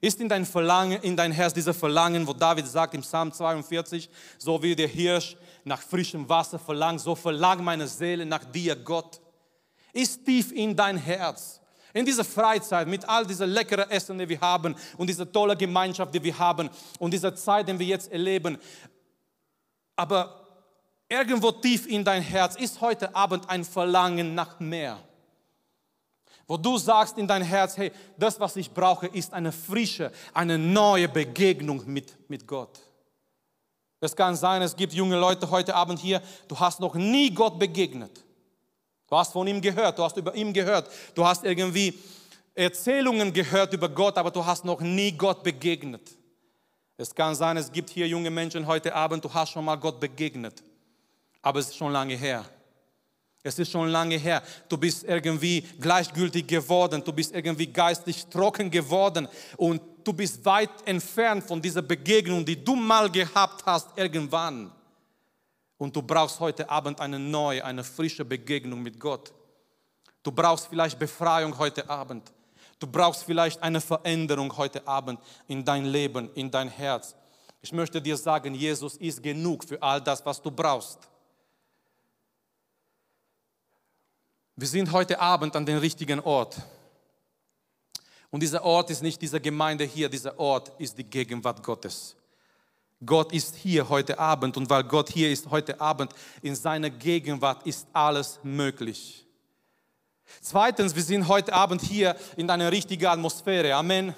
Ist 0.00 0.20
in 0.20 0.28
dein 0.28 0.44
Verlangen, 0.44 1.00
in 1.02 1.16
dein 1.16 1.30
Herz 1.30 1.54
dieser 1.54 1.74
Verlangen, 1.74 2.26
wo 2.26 2.32
David 2.32 2.66
sagt 2.66 2.94
im 2.94 3.02
Psalm 3.02 3.32
42, 3.32 4.10
so 4.36 4.60
wie 4.60 4.74
der 4.74 4.88
Hirsch 4.88 5.36
nach 5.64 5.80
frischem 5.80 6.28
Wasser 6.28 6.58
verlangt, 6.58 7.00
so 7.00 7.14
verlangt 7.14 7.62
meine 7.62 7.86
Seele 7.86 8.26
nach 8.26 8.44
dir, 8.44 8.74
Gott. 8.74 9.20
Ist 9.92 10.24
tief 10.24 10.50
in 10.50 10.74
dein 10.74 10.96
Herz 10.96 11.61
in 11.92 12.06
dieser 12.06 12.24
Freizeit 12.24 12.88
mit 12.88 13.08
all 13.08 13.26
dieser 13.26 13.46
leckeren 13.46 13.90
Essen, 13.90 14.18
die 14.18 14.28
wir 14.28 14.40
haben 14.40 14.74
und 14.96 15.08
dieser 15.08 15.30
tolle 15.30 15.56
Gemeinschaft, 15.56 16.14
die 16.14 16.22
wir 16.22 16.38
haben 16.38 16.70
und 16.98 17.12
dieser 17.12 17.34
Zeit, 17.34 17.68
die 17.68 17.78
wir 17.78 17.86
jetzt 17.86 18.10
erleben. 18.10 18.58
Aber 19.96 20.46
irgendwo 21.08 21.52
tief 21.52 21.86
in 21.86 22.04
dein 22.04 22.22
Herz 22.22 22.56
ist 22.56 22.80
heute 22.80 23.14
Abend 23.14 23.48
ein 23.48 23.64
Verlangen 23.64 24.34
nach 24.34 24.58
mehr. 24.58 24.98
Wo 26.46 26.56
du 26.56 26.76
sagst 26.76 27.18
in 27.18 27.26
dein 27.26 27.42
Herz, 27.42 27.76
hey, 27.76 27.92
das, 28.16 28.40
was 28.40 28.56
ich 28.56 28.70
brauche, 28.70 29.06
ist 29.06 29.32
eine 29.32 29.52
frische, 29.52 30.10
eine 30.34 30.58
neue 30.58 31.08
Begegnung 31.08 31.82
mit, 31.86 32.28
mit 32.28 32.46
Gott. 32.46 32.80
Es 34.00 34.16
kann 34.16 34.34
sein, 34.34 34.62
es 34.62 34.74
gibt 34.74 34.92
junge 34.92 35.16
Leute 35.16 35.48
heute 35.48 35.74
Abend 35.74 36.00
hier, 36.00 36.20
du 36.48 36.58
hast 36.58 36.80
noch 36.80 36.94
nie 36.94 37.30
Gott 37.32 37.58
begegnet. 37.58 38.24
Du 39.12 39.18
hast 39.18 39.30
von 39.30 39.46
ihm 39.46 39.60
gehört, 39.60 39.98
du 39.98 40.04
hast 40.04 40.16
über 40.16 40.34
ihn 40.34 40.54
gehört, 40.54 40.90
du 41.14 41.22
hast 41.22 41.44
irgendwie 41.44 41.92
Erzählungen 42.54 43.30
gehört 43.30 43.74
über 43.74 43.90
Gott, 43.90 44.16
aber 44.16 44.30
du 44.30 44.42
hast 44.42 44.64
noch 44.64 44.80
nie 44.80 45.12
Gott 45.12 45.42
begegnet. 45.42 46.16
Es 46.96 47.14
kann 47.14 47.34
sein, 47.34 47.58
es 47.58 47.70
gibt 47.70 47.90
hier 47.90 48.08
junge 48.08 48.30
Menschen 48.30 48.66
heute 48.66 48.94
Abend, 48.94 49.22
du 49.22 49.34
hast 49.34 49.50
schon 49.50 49.66
mal 49.66 49.76
Gott 49.76 50.00
begegnet, 50.00 50.62
aber 51.42 51.60
es 51.60 51.68
ist 51.68 51.76
schon 51.76 51.92
lange 51.92 52.14
her. 52.14 52.46
Es 53.42 53.58
ist 53.58 53.70
schon 53.70 53.88
lange 53.88 54.16
her. 54.16 54.42
Du 54.66 54.78
bist 54.78 55.04
irgendwie 55.04 55.60
gleichgültig 55.78 56.46
geworden, 56.46 57.04
du 57.04 57.12
bist 57.12 57.34
irgendwie 57.34 57.66
geistlich 57.66 58.24
trocken 58.28 58.70
geworden 58.70 59.28
und 59.58 59.82
du 60.04 60.14
bist 60.14 60.42
weit 60.46 60.70
entfernt 60.86 61.44
von 61.44 61.60
dieser 61.60 61.82
Begegnung, 61.82 62.46
die 62.46 62.64
du 62.64 62.74
mal 62.74 63.10
gehabt 63.10 63.66
hast 63.66 63.88
irgendwann. 63.94 64.72
Und 65.82 65.96
du 65.96 66.00
brauchst 66.00 66.38
heute 66.38 66.70
Abend 66.70 67.00
eine 67.00 67.18
neue, 67.18 67.64
eine 67.64 67.82
frische 67.82 68.24
Begegnung 68.24 68.82
mit 68.82 69.00
Gott. 69.00 69.32
Du 70.22 70.30
brauchst 70.30 70.68
vielleicht 70.68 70.96
Befreiung 70.96 71.58
heute 71.58 71.90
Abend. 71.90 72.32
Du 72.78 72.86
brauchst 72.86 73.24
vielleicht 73.24 73.60
eine 73.60 73.80
Veränderung 73.80 74.56
heute 74.56 74.86
Abend 74.86 75.18
in 75.48 75.64
dein 75.64 75.86
Leben, 75.86 76.32
in 76.34 76.52
dein 76.52 76.68
Herz. 76.68 77.16
Ich 77.60 77.72
möchte 77.72 78.00
dir 78.00 78.16
sagen, 78.16 78.54
Jesus 78.54 78.96
ist 78.98 79.20
genug 79.24 79.64
für 79.64 79.82
all 79.82 80.00
das, 80.00 80.24
was 80.24 80.40
du 80.40 80.52
brauchst. 80.52 81.00
Wir 84.54 84.68
sind 84.68 84.92
heute 84.92 85.18
Abend 85.18 85.56
an 85.56 85.66
dem 85.66 85.78
richtigen 85.78 86.20
Ort. 86.20 86.62
Und 88.30 88.38
dieser 88.38 88.62
Ort 88.62 88.88
ist 88.90 89.02
nicht 89.02 89.20
diese 89.20 89.40
Gemeinde 89.40 89.82
hier, 89.82 90.08
dieser 90.08 90.38
Ort 90.38 90.70
ist 90.78 90.96
die 90.96 91.02
Gegenwart 91.02 91.60
Gottes. 91.60 92.14
Gott 93.04 93.32
ist 93.32 93.56
hier 93.56 93.88
heute 93.88 94.18
Abend 94.18 94.56
und 94.56 94.70
weil 94.70 94.84
Gott 94.84 95.08
hier 95.10 95.30
ist 95.30 95.50
heute 95.50 95.80
Abend, 95.80 96.12
in 96.40 96.54
seiner 96.54 96.90
Gegenwart 96.90 97.66
ist 97.66 97.86
alles 97.92 98.38
möglich. 98.42 99.26
Zweitens, 100.40 100.94
wir 100.94 101.02
sind 101.02 101.28
heute 101.28 101.52
Abend 101.52 101.82
hier 101.82 102.16
in 102.36 102.48
einer 102.48 102.70
richtigen 102.70 103.06
Atmosphäre. 103.06 103.74
Amen. 103.74 104.14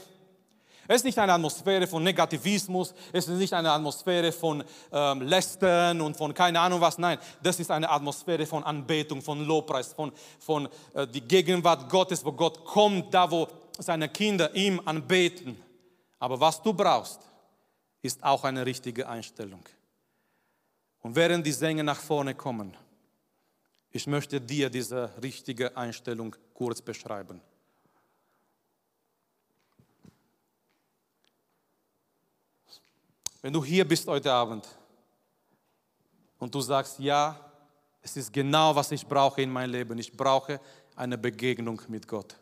Es 0.86 0.96
ist 0.96 1.04
nicht 1.04 1.18
eine 1.18 1.32
Atmosphäre 1.32 1.86
von 1.86 2.02
Negativismus, 2.02 2.92
es 3.10 3.26
ist 3.26 3.38
nicht 3.38 3.54
eine 3.54 3.72
Atmosphäre 3.72 4.30
von 4.32 4.62
ähm, 4.92 5.22
Lästern 5.22 6.02
und 6.02 6.14
von 6.14 6.34
keine 6.34 6.60
Ahnung 6.60 6.78
was. 6.78 6.98
Nein, 6.98 7.18
das 7.42 7.58
ist 7.58 7.70
eine 7.70 7.88
Atmosphäre 7.88 8.44
von 8.44 8.62
Anbetung, 8.64 9.22
von 9.22 9.46
Lobpreis, 9.46 9.94
von, 9.94 10.12
von 10.38 10.68
äh, 10.92 11.06
die 11.06 11.22
Gegenwart 11.22 11.88
Gottes, 11.88 12.22
wo 12.22 12.32
Gott 12.32 12.62
kommt, 12.66 13.14
da 13.14 13.30
wo 13.30 13.48
seine 13.78 14.10
Kinder 14.10 14.54
ihm 14.54 14.78
anbeten. 14.84 15.58
Aber 16.18 16.38
was 16.38 16.60
du 16.60 16.74
brauchst, 16.74 17.20
ist 18.04 18.22
auch 18.22 18.44
eine 18.44 18.66
richtige 18.66 19.08
Einstellung. 19.08 19.64
Und 21.00 21.16
während 21.16 21.46
die 21.46 21.52
Sänger 21.52 21.82
nach 21.82 21.98
vorne 21.98 22.34
kommen, 22.34 22.76
ich 23.90 24.06
möchte 24.06 24.38
dir 24.38 24.68
diese 24.68 25.10
richtige 25.22 25.74
Einstellung 25.74 26.36
kurz 26.52 26.82
beschreiben. 26.82 27.40
Wenn 33.40 33.54
du 33.54 33.64
hier 33.64 33.88
bist 33.88 34.06
heute 34.06 34.30
Abend 34.30 34.68
und 36.38 36.54
du 36.54 36.60
sagst, 36.60 36.98
ja, 36.98 37.40
es 38.02 38.18
ist 38.18 38.30
genau, 38.30 38.76
was 38.76 38.92
ich 38.92 39.06
brauche 39.06 39.40
in 39.40 39.50
meinem 39.50 39.70
Leben. 39.70 39.98
Ich 39.98 40.14
brauche 40.14 40.60
eine 40.94 41.16
Begegnung 41.16 41.80
mit 41.88 42.06
Gott. 42.06 42.36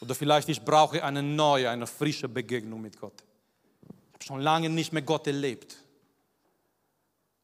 Oder 0.00 0.14
vielleicht 0.14 0.48
ich 0.48 0.64
brauche 0.64 1.02
eine 1.02 1.22
neue, 1.22 1.68
eine 1.68 1.88
frische 1.88 2.28
Begegnung 2.28 2.80
mit 2.80 2.96
Gott 2.96 3.24
schon 4.22 4.40
lange 4.40 4.68
nicht 4.68 4.92
mehr 4.92 5.02
Gott 5.02 5.26
erlebt. 5.26 5.76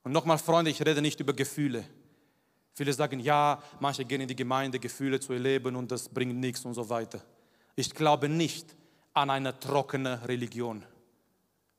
Und 0.02 0.12
nochmal, 0.12 0.38
Freunde, 0.38 0.70
ich 0.70 0.80
rede 0.80 1.00
nicht 1.00 1.20
über 1.20 1.32
Gefühle. 1.32 1.84
Viele 2.74 2.92
sagen, 2.92 3.20
ja, 3.20 3.62
manche 3.80 4.04
gehen 4.04 4.20
in 4.20 4.28
die 4.28 4.36
Gemeinde, 4.36 4.78
Gefühle 4.78 5.20
zu 5.20 5.32
erleben 5.32 5.76
und 5.76 5.90
das 5.90 6.08
bringt 6.08 6.36
nichts 6.36 6.64
und 6.64 6.74
so 6.74 6.88
weiter. 6.88 7.20
Ich 7.76 7.94
glaube 7.94 8.28
nicht 8.28 8.74
an 9.12 9.30
eine 9.30 9.58
trockene 9.58 10.26
Religion. 10.26 10.84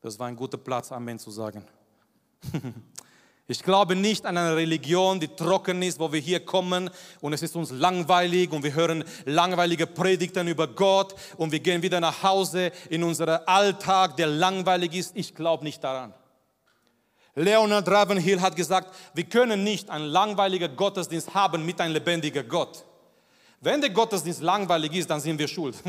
Das 0.01 0.17
war 0.17 0.27
ein 0.27 0.35
guter 0.35 0.57
Platz, 0.57 0.91
Amen 0.91 1.19
zu 1.19 1.31
sagen. 1.31 1.67
Ich 3.47 3.61
glaube 3.61 3.95
nicht 3.95 4.25
an 4.25 4.37
eine 4.37 4.55
Religion, 4.55 5.19
die 5.19 5.27
trocken 5.27 5.83
ist, 5.83 5.99
wo 5.99 6.11
wir 6.11 6.19
hier 6.19 6.43
kommen 6.43 6.89
und 7.21 7.31
es 7.31 7.43
ist 7.43 7.55
uns 7.55 7.69
langweilig 7.69 8.51
und 8.51 8.63
wir 8.63 8.73
hören 8.73 9.03
langweilige 9.25 9.85
Predigten 9.85 10.47
über 10.47 10.67
Gott 10.67 11.13
und 11.37 11.51
wir 11.51 11.59
gehen 11.59 11.83
wieder 11.83 11.99
nach 11.99 12.23
Hause 12.23 12.71
in 12.89 13.03
unseren 13.03 13.39
Alltag, 13.45 14.17
der 14.17 14.27
langweilig 14.27 14.95
ist. 14.95 15.11
Ich 15.15 15.35
glaube 15.35 15.63
nicht 15.63 15.83
daran. 15.83 16.11
Leonard 17.35 17.87
Ravenhill 17.87 18.41
hat 18.41 18.55
gesagt, 18.55 18.95
wir 19.13 19.25
können 19.25 19.63
nicht 19.63 19.91
einen 19.91 20.05
langweiligen 20.05 20.75
Gottesdienst 20.75 21.31
haben 21.35 21.63
mit 21.63 21.79
einem 21.79 21.93
lebendigen 21.93 22.47
Gott. 22.49 22.83
Wenn 23.61 23.79
der 23.79 23.91
Gottesdienst 23.91 24.41
langweilig 24.41 24.93
ist, 24.93 25.09
dann 25.11 25.19
sind 25.19 25.37
wir 25.37 25.47
schuld. 25.47 25.75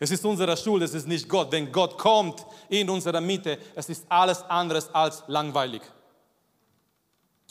Es 0.00 0.12
ist 0.12 0.24
unsere 0.24 0.56
Schuld, 0.56 0.84
es 0.84 0.94
ist 0.94 1.08
nicht 1.08 1.28
Gott. 1.28 1.50
Wenn 1.50 1.72
Gott 1.72 1.98
kommt 1.98 2.46
in 2.68 2.88
unserer 2.88 3.20
Mitte, 3.20 3.58
es 3.74 3.88
ist 3.88 4.04
alles 4.08 4.44
anderes 4.44 4.94
als 4.94 5.24
langweilig 5.26 5.82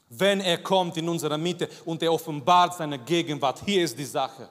wenn 0.10 0.39
er 0.41 0.58
kommt 0.60 0.98
in 0.98 1.10
unserer 1.10 1.38
Mitte 1.38 1.70
und 1.86 2.02
er 2.02 2.13
offenbart 2.13 2.76
seine 2.76 3.00
Gegenwart. 3.00 3.62
Hier 3.65 3.84
ist 3.84 3.98
die 3.98 4.06
Sache. 4.06 4.50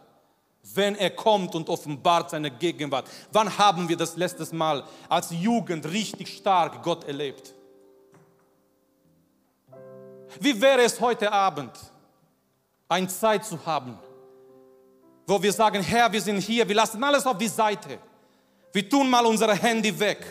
wenn 0.75 0.97
er 0.97 1.11
kommt 1.11 1.55
und 1.55 1.69
offenbart 1.69 2.31
seine 2.31 2.51
Gegenwart. 2.51 3.09
Wann 3.33 3.57
haben 3.57 3.89
wir 3.89 3.97
das 3.97 4.17
letztes 4.17 4.53
Mal 4.53 4.83
als 5.09 5.31
Jugend 5.31 5.87
richtig 5.87 6.37
stark 6.37 6.83
Gott 6.83 7.05
erlebt? 7.05 7.55
Wie 10.41 10.61
wäre 10.61 10.83
es 10.83 11.01
heute 11.01 11.31
Abend, 11.31 11.71
eine 12.89 13.09
Zeit 13.09 13.45
zu 13.45 13.65
haben, 13.65 13.99
wo 15.27 15.43
wir 15.43 15.53
sagen, 15.53 15.83
Herr, 15.83 16.13
wir 16.13 16.21
sind 16.21 16.41
hier, 16.41 16.69
wir 16.69 16.75
lassen 16.75 17.03
alles 17.03 17.27
auf 17.27 17.39
die 17.39 17.49
Seite. 17.49 17.99
Wir 18.73 18.89
tun 18.89 19.09
mal 19.09 19.25
unser 19.25 19.55
Handy 19.55 19.99
weg. 19.99 20.27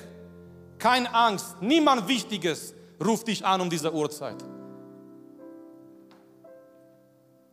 Keine 0.77 1.13
Angst, 1.13 1.61
niemand 1.61 2.07
Wichtiges 2.07 2.73
ruft 3.03 3.27
dich 3.27 3.43
an 3.45 3.61
um 3.61 3.69
diese 3.69 3.91
Uhrzeit. 3.91 4.43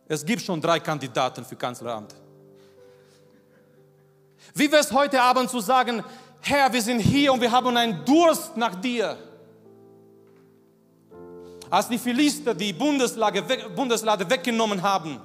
Es 0.07 0.25
gibt 0.25 0.41
schon 0.41 0.59
drei 0.59 0.79
Kandidaten 0.79 1.45
für 1.45 1.55
Kanzleramt. 1.55 2.15
Wie 4.53 4.71
wäre 4.71 4.81
es 4.81 4.91
heute 4.91 5.21
Abend 5.21 5.49
zu 5.49 5.59
sagen, 5.59 6.03
Herr, 6.41 6.71
wir 6.71 6.81
sind 6.81 6.99
hier 6.99 7.31
und 7.31 7.39
wir 7.39 7.51
haben 7.51 7.75
einen 7.77 8.03
Durst 8.03 8.57
nach 8.57 8.75
dir. 8.75 9.17
Als 11.69 11.87
die 11.87 11.97
Philister 11.97 12.53
die 12.53 12.73
Bundeslade, 12.73 13.41
Bundeslade 13.75 14.29
weggenommen 14.29 14.81
haben, 14.81 15.19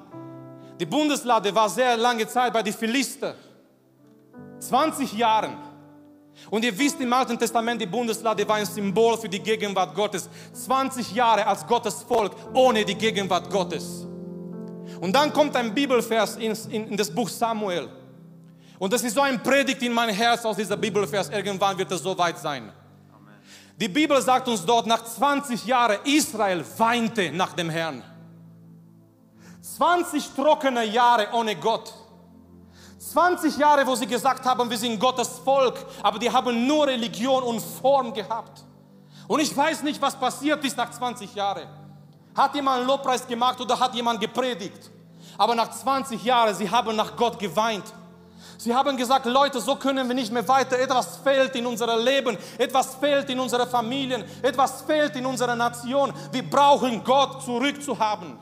die 0.78 0.86
Bundeslade 0.86 1.52
war 1.54 1.68
sehr 1.68 1.96
lange 1.96 2.26
Zeit 2.28 2.52
bei 2.52 2.62
den 2.62 2.72
Philister, 2.72 3.34
20 4.60 5.12
Jahren. 5.12 5.56
Und 6.50 6.64
ihr 6.64 6.78
wisst 6.78 7.00
im 7.00 7.12
Alten 7.12 7.36
Testament, 7.36 7.80
die 7.80 7.86
Bundeslade 7.86 8.46
war 8.48 8.56
ein 8.56 8.64
Symbol 8.66 9.18
für 9.18 9.28
die 9.28 9.40
Gegenwart 9.40 9.92
Gottes. 9.94 10.28
20 10.52 11.12
Jahre 11.12 11.44
als 11.44 11.66
Gottes 11.66 12.04
Volk 12.04 12.32
ohne 12.54 12.84
die 12.84 12.94
Gegenwart 12.94 13.50
Gottes. 13.50 14.06
Und 15.00 15.12
dann 15.12 15.32
kommt 15.32 15.54
ein 15.56 15.74
Bibelvers 15.74 16.36
in, 16.36 16.56
in, 16.70 16.88
in 16.88 16.96
das 16.96 17.10
Buch 17.10 17.28
Samuel. 17.28 17.88
Und 18.78 18.92
das 18.92 19.02
ist 19.02 19.14
so 19.14 19.20
ein 19.20 19.42
Predigt 19.42 19.82
in 19.82 19.92
mein 19.92 20.10
Herz 20.10 20.44
aus 20.44 20.56
dieser 20.56 20.76
Bibelvers. 20.76 21.28
Irgendwann 21.30 21.76
wird 21.76 21.90
es 21.90 22.02
so 22.02 22.16
weit 22.16 22.38
sein. 22.38 22.72
Die 23.76 23.88
Bibel 23.88 24.20
sagt 24.20 24.48
uns 24.48 24.64
dort, 24.64 24.86
nach 24.86 25.04
20 25.04 25.64
Jahren 25.64 25.98
Israel 26.04 26.64
weinte 26.78 27.30
nach 27.32 27.52
dem 27.52 27.70
Herrn. 27.70 28.02
20 29.76 30.34
trockene 30.34 30.84
Jahre 30.84 31.28
ohne 31.32 31.54
Gott. 31.54 31.94
20 32.98 33.56
Jahre, 33.56 33.86
wo 33.86 33.94
sie 33.94 34.06
gesagt 34.06 34.44
haben, 34.44 34.68
wir 34.68 34.76
sind 34.76 34.98
Gottes 34.98 35.28
Volk, 35.44 35.76
aber 36.02 36.18
die 36.18 36.30
haben 36.30 36.66
nur 36.66 36.86
Religion 36.88 37.42
und 37.42 37.60
Form 37.60 38.12
gehabt. 38.12 38.64
Und 39.28 39.40
ich 39.40 39.56
weiß 39.56 39.82
nicht, 39.82 40.00
was 40.02 40.16
passiert 40.16 40.64
ist 40.64 40.76
nach 40.76 40.90
20 40.90 41.34
Jahren. 41.34 41.68
Hat 42.38 42.54
jemand 42.54 42.78
einen 42.78 42.86
Lobpreis 42.86 43.26
gemacht 43.26 43.60
oder 43.60 43.80
hat 43.80 43.92
jemand 43.96 44.20
gepredigt? 44.20 44.92
Aber 45.36 45.56
nach 45.56 45.72
20 45.72 46.22
Jahren, 46.22 46.54
sie 46.54 46.70
haben 46.70 46.94
nach 46.94 47.16
Gott 47.16 47.36
geweint. 47.36 47.92
Sie 48.56 48.72
haben 48.72 48.96
gesagt, 48.96 49.26
Leute, 49.26 49.60
so 49.60 49.74
können 49.74 50.06
wir 50.06 50.14
nicht 50.14 50.32
mehr 50.32 50.46
weiter. 50.46 50.78
Etwas 50.78 51.16
fehlt 51.16 51.56
in 51.56 51.66
unserem 51.66 52.04
Leben, 52.04 52.38
etwas 52.56 52.94
fehlt 52.94 53.28
in 53.28 53.40
unserer 53.40 53.66
Familien, 53.66 54.24
etwas 54.40 54.82
fehlt 54.82 55.16
in 55.16 55.26
unserer 55.26 55.56
Nation. 55.56 56.12
Wir 56.30 56.48
brauchen 56.48 57.02
Gott 57.02 57.42
zurückzuhaben. 57.42 58.38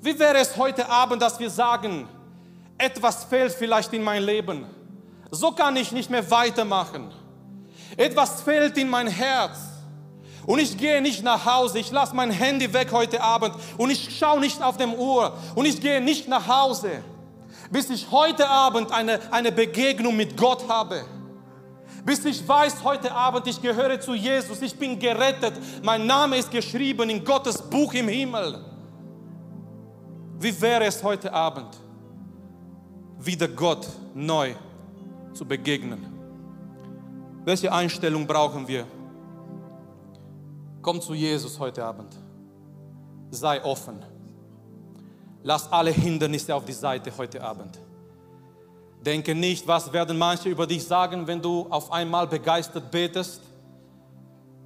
Wie 0.00 0.18
wäre 0.18 0.38
es 0.38 0.56
heute 0.56 0.88
Abend, 0.88 1.20
dass 1.20 1.38
wir 1.38 1.50
sagen, 1.50 2.08
etwas 2.78 3.24
fehlt 3.24 3.52
vielleicht 3.52 3.92
in 3.92 4.02
mein 4.02 4.22
Leben. 4.22 4.64
So 5.30 5.52
kann 5.52 5.76
ich 5.76 5.92
nicht 5.92 6.08
mehr 6.08 6.30
weitermachen. 6.30 7.12
Etwas 7.98 8.40
fehlt 8.40 8.78
in 8.78 8.88
mein 8.88 9.08
Herz. 9.08 9.69
Und 10.46 10.58
ich 10.58 10.76
gehe 10.76 11.00
nicht 11.00 11.22
nach 11.22 11.44
Hause, 11.44 11.78
ich 11.78 11.90
lasse 11.90 12.14
mein 12.16 12.30
Handy 12.30 12.72
weg 12.72 12.92
heute 12.92 13.22
Abend 13.22 13.54
und 13.76 13.90
ich 13.90 14.16
schaue 14.18 14.40
nicht 14.40 14.62
auf 14.62 14.76
dem 14.76 14.94
Uhr 14.94 15.32
und 15.54 15.66
ich 15.66 15.80
gehe 15.80 16.00
nicht 16.00 16.28
nach 16.28 16.46
Hause 16.48 17.02
bis 17.70 17.88
ich 17.88 18.10
heute 18.10 18.48
Abend 18.48 18.92
eine, 18.92 19.20
eine 19.32 19.52
Begegnung 19.52 20.16
mit 20.16 20.36
Gott 20.36 20.68
habe. 20.68 21.04
Bis 22.04 22.24
ich 22.24 22.46
weiß, 22.46 22.82
heute 22.82 23.12
Abend, 23.12 23.46
ich 23.46 23.60
gehöre 23.60 24.00
zu 24.00 24.14
Jesus, 24.14 24.60
ich 24.62 24.74
bin 24.74 24.98
gerettet, 24.98 25.54
mein 25.82 26.06
Name 26.06 26.38
ist 26.38 26.50
geschrieben 26.50 27.08
in 27.10 27.24
Gottes 27.24 27.60
Buch 27.62 27.92
im 27.94 28.08
Himmel. 28.08 28.58
Wie 30.38 30.60
wäre 30.60 30.84
es 30.84 31.02
heute 31.02 31.32
Abend, 31.32 31.76
wieder 33.18 33.46
Gott 33.46 33.86
neu 34.14 34.54
zu 35.34 35.44
begegnen? 35.44 36.06
Welche 37.44 37.70
Einstellung 37.70 38.26
brauchen 38.26 38.66
wir? 38.66 38.86
Komm 40.82 41.00
zu 41.02 41.12
Jesus 41.12 41.58
heute 41.58 41.84
Abend. 41.84 42.16
Sei 43.30 43.62
offen. 43.62 44.02
Lass 45.42 45.70
alle 45.70 45.90
Hindernisse 45.90 46.54
auf 46.54 46.64
die 46.64 46.72
Seite 46.72 47.12
heute 47.16 47.42
Abend. 47.42 47.78
Denke 49.04 49.34
nicht, 49.34 49.66
was 49.66 49.92
werden 49.92 50.18
manche 50.18 50.48
über 50.48 50.66
dich 50.66 50.84
sagen, 50.84 51.26
wenn 51.26 51.40
du 51.40 51.66
auf 51.70 51.92
einmal 51.92 52.26
begeistert 52.26 52.90
betest. 52.90 53.42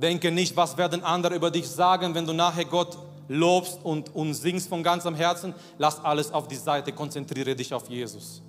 Denke 0.00 0.30
nicht, 0.30 0.56
was 0.56 0.76
werden 0.76 1.02
andere 1.02 1.34
über 1.34 1.50
dich 1.50 1.68
sagen, 1.68 2.14
wenn 2.14 2.26
du 2.26 2.32
nachher 2.32 2.64
Gott 2.64 2.96
lobst 3.28 3.80
und, 3.84 4.14
und 4.14 4.34
singst 4.34 4.68
von 4.68 4.82
ganzem 4.82 5.14
Herzen. 5.14 5.54
Lass 5.78 6.04
alles 6.04 6.32
auf 6.32 6.46
die 6.46 6.56
Seite, 6.56 6.92
konzentriere 6.92 7.56
dich 7.56 7.72
auf 7.74 7.88
Jesus. 7.88 8.42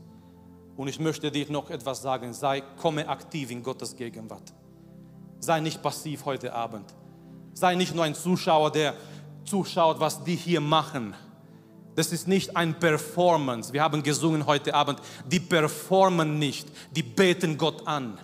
Und 0.78 0.88
ich 0.88 1.00
möchte 1.00 1.32
dir 1.32 1.50
noch 1.52 1.70
etwas 1.70 2.02
sagen, 2.02 2.34
sei, 2.34 2.62
komme 2.80 3.08
aktiv 3.08 3.50
in 3.50 3.64
Gottes 3.64 3.96
Gegenwart. 3.96 4.54
Sei 5.40 5.60
nicht 5.60 5.82
passiv 5.82 6.26
heute 6.26 6.54
Abend. 6.54 6.94
Sei 7.56 7.74
nicht 7.74 7.96
nur 7.96 8.04
ein 8.04 8.14
Zuschauer, 8.14 8.72
der 8.72 8.94
zuschaut, 9.46 10.00
was 10.00 10.24
die 10.24 10.36
hier 10.36 10.62
machen 10.62 11.16
das 11.96 12.12
ist 12.12 12.28
nicht 12.28 12.56
ein 12.56 12.78
Performance. 12.78 13.72
Wir 13.72 13.82
haben 13.82 14.04
gesungen 14.04 14.46
heute 14.46 14.74
Abend, 14.74 15.00
die 15.26 15.40
performen 15.40 16.38
nicht, 16.38 16.68
die 16.92 17.04
beten 17.04 17.58
Gott 17.58 17.88
an. 17.88 18.20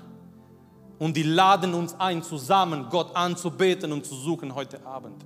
Und 1.00 1.16
die 1.18 1.24
laden 1.24 1.74
uns 1.74 1.96
ein, 1.98 2.22
zusammen 2.22 2.88
Gott 2.90 3.16
anzubeten 3.16 3.92
und 3.92 4.06
zu 4.06 4.14
suchen 4.14 4.54
heute 4.54 4.86
Abend. 4.86 5.26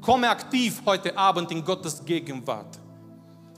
Komme 0.00 0.28
aktiv 0.28 0.82
heute 0.84 1.16
Abend 1.16 1.50
in 1.52 1.64
Gottes 1.64 2.04
Gegenwart. 2.04 2.78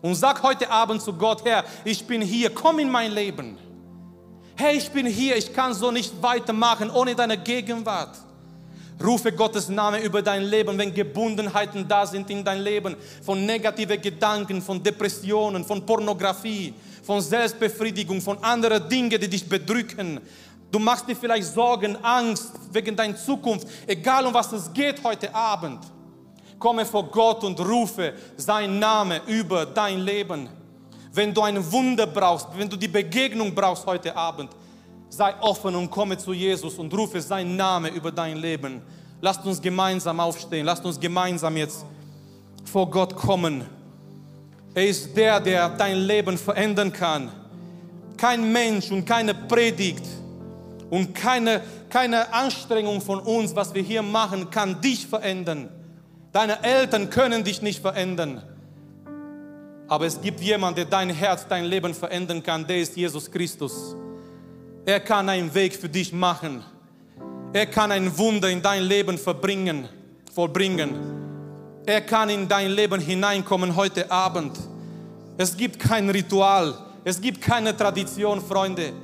Und 0.02 0.14
sag 0.14 0.42
heute 0.42 0.70
Abend 0.70 1.02
zu 1.02 1.12
Gott, 1.14 1.44
Herr, 1.44 1.64
ich 1.84 2.06
bin 2.06 2.22
hier, 2.22 2.54
komm 2.54 2.78
in 2.78 2.90
mein 2.90 3.10
Leben. 3.10 3.58
Herr, 4.54 4.74
ich 4.74 4.90
bin 4.90 5.06
hier, 5.06 5.36
ich 5.36 5.52
kann 5.52 5.74
so 5.74 5.90
nicht 5.90 6.22
weitermachen 6.22 6.90
ohne 6.90 7.14
deine 7.14 7.38
Gegenwart. 7.38 8.16
Rufe 9.04 9.32
Gottes 9.32 9.68
Name 9.68 10.00
über 10.00 10.22
dein 10.22 10.42
Leben, 10.42 10.76
wenn 10.76 10.92
Gebundenheiten 10.92 11.86
da 11.86 12.04
sind 12.04 12.28
in 12.30 12.44
dein 12.44 12.60
Leben, 12.60 12.96
von 13.22 13.44
negativen 13.46 14.00
Gedanken, 14.00 14.60
von 14.60 14.82
Depressionen, 14.82 15.64
von 15.64 15.84
Pornografie, 15.86 16.74
von 17.02 17.20
Selbstbefriedigung, 17.20 18.20
von 18.20 18.42
anderen 18.42 18.88
Dingen, 18.88 19.10
die 19.10 19.28
dich 19.28 19.48
bedrücken. 19.48 20.20
Du 20.70 20.78
machst 20.78 21.08
dir 21.08 21.16
vielleicht 21.16 21.46
Sorgen, 21.46 21.96
Angst 22.04 22.52
wegen 22.72 22.96
deiner 22.96 23.16
Zukunft, 23.16 23.68
egal 23.86 24.26
um 24.26 24.34
was 24.34 24.52
es 24.52 24.72
geht 24.72 25.02
heute 25.02 25.34
Abend. 25.34 25.80
Komme 26.58 26.84
vor 26.84 27.04
Gott 27.04 27.44
und 27.44 27.58
rufe 27.60 28.14
sein 28.36 28.78
Name 28.78 29.20
über 29.26 29.64
dein 29.64 30.00
Leben. 30.00 30.48
Wenn 31.12 31.32
du 31.32 31.40
ein 31.42 31.72
Wunder 31.72 32.06
brauchst, 32.06 32.48
wenn 32.56 32.68
du 32.68 32.76
die 32.76 32.88
Begegnung 32.88 33.54
brauchst 33.54 33.86
heute 33.86 34.14
Abend, 34.14 34.50
sei 35.08 35.34
offen 35.40 35.74
und 35.74 35.90
komme 35.90 36.18
zu 36.18 36.32
Jesus 36.32 36.78
und 36.78 36.92
rufe 36.94 37.20
seinen 37.20 37.56
Namen 37.56 37.94
über 37.94 38.12
dein 38.12 38.36
Leben. 38.36 38.82
Lasst 39.20 39.44
uns 39.44 39.60
gemeinsam 39.60 40.20
aufstehen, 40.20 40.64
lasst 40.64 40.84
uns 40.84 40.98
gemeinsam 41.00 41.56
jetzt 41.56 41.84
vor 42.64 42.88
Gott 42.90 43.16
kommen. 43.16 43.64
Er 44.74 44.86
ist 44.86 45.16
der, 45.16 45.40
der 45.40 45.70
dein 45.70 45.98
Leben 45.98 46.38
verändern 46.38 46.92
kann. 46.92 47.30
Kein 48.16 48.52
Mensch 48.52 48.90
und 48.90 49.04
keine 49.04 49.34
Predigt 49.34 50.04
und 50.90 51.14
keine, 51.14 51.62
keine 51.88 52.32
Anstrengung 52.32 53.00
von 53.00 53.20
uns, 53.20 53.54
was 53.56 53.74
wir 53.74 53.82
hier 53.82 54.02
machen, 54.02 54.50
kann 54.50 54.80
dich 54.80 55.06
verändern. 55.06 55.68
Deine 56.32 56.62
Eltern 56.62 57.10
können 57.10 57.42
dich 57.42 57.62
nicht 57.62 57.80
verändern. 57.80 58.42
Aber 59.88 60.04
es 60.06 60.20
gibt 60.20 60.40
jemanden, 60.40 60.76
der 60.76 60.84
dein 60.84 61.10
Herz, 61.10 61.46
dein 61.48 61.64
Leben 61.64 61.94
verändern 61.94 62.42
kann. 62.42 62.66
Der 62.66 62.78
ist 62.78 62.96
Jesus 62.96 63.30
Christus. 63.30 63.96
Er 64.88 65.00
kann 65.00 65.28
einen 65.28 65.52
Weg 65.52 65.74
für 65.74 65.90
dich 65.90 66.14
machen. 66.14 66.64
Er 67.52 67.66
kann 67.66 67.92
ein 67.92 68.16
Wunder 68.16 68.48
in 68.48 68.62
dein 68.62 68.84
Leben 68.84 69.18
verbringen, 69.18 69.86
vollbringen. 70.34 70.94
Er 71.84 72.00
kann 72.00 72.30
in 72.30 72.48
dein 72.48 72.70
Leben 72.70 72.98
hineinkommen 72.98 73.76
heute 73.76 74.10
Abend. 74.10 74.58
Es 75.36 75.54
gibt 75.54 75.78
kein 75.78 76.08
Ritual, 76.08 76.74
es 77.04 77.20
gibt 77.20 77.42
keine 77.42 77.76
Tradition, 77.76 78.40
Freunde. 78.40 78.94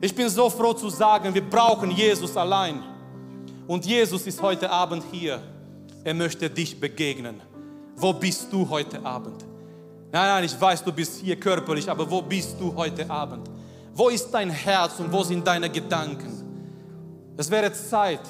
Ich 0.00 0.14
bin 0.14 0.28
so 0.28 0.48
froh 0.48 0.72
zu 0.72 0.88
sagen, 0.88 1.34
wir 1.34 1.42
brauchen 1.42 1.90
Jesus 1.90 2.36
allein. 2.36 2.80
Und 3.66 3.84
Jesus 3.84 4.24
ist 4.28 4.40
heute 4.40 4.70
Abend 4.70 5.02
hier. 5.10 5.42
Er 6.04 6.14
möchte 6.14 6.48
dich 6.48 6.78
begegnen. 6.78 7.40
Wo 7.96 8.12
bist 8.12 8.52
du 8.52 8.68
heute 8.70 9.04
Abend? 9.04 9.44
Nein, 10.12 10.28
nein, 10.28 10.44
ich 10.44 10.60
weiß, 10.60 10.84
du 10.84 10.92
bist 10.92 11.20
hier 11.20 11.34
körperlich, 11.34 11.90
aber 11.90 12.08
wo 12.08 12.22
bist 12.22 12.54
du 12.60 12.72
heute 12.76 13.10
Abend? 13.10 13.50
Wo 13.94 14.08
ist 14.08 14.30
dein 14.30 14.50
Herz 14.50 14.98
und 14.98 15.12
wo 15.12 15.22
sind 15.22 15.46
deine 15.46 15.70
Gedanken? 15.70 16.32
Es 17.36 17.50
wäre 17.50 17.72
Zeit, 17.72 18.20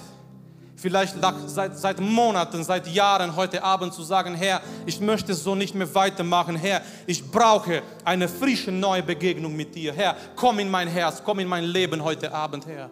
Vielleicht 0.77 1.15
seit, 1.47 1.79
seit 1.79 2.01
Monaten, 2.01 2.63
seit 2.65 2.87
Jahren 2.89 3.37
heute 3.37 3.63
Abend 3.63 3.95
zu 3.95 4.03
sagen, 4.03 4.35
Herr, 4.35 4.61
ich 4.85 5.01
möchte 5.01 5.33
so 5.33 5.55
nicht 5.55 5.75
mehr 5.75 5.95
weitermachen. 5.95 6.57
Herr, 6.57 6.83
ich 7.07 7.31
brauche 7.31 7.83
eine 8.05 8.29
frische 8.29 8.73
neue 8.73 9.03
Begegnung 9.03 9.55
mit 9.57 9.75
dir. 9.75 9.93
Herr, 9.93 10.17
komm 10.35 10.59
in 10.59 10.71
mein 10.71 10.89
Herz, 10.89 11.23
komm 11.25 11.39
in 11.39 11.49
mein 11.49 11.65
Leben 11.65 12.03
heute 12.03 12.35
Abend, 12.35 12.67
Herr. 12.67 12.91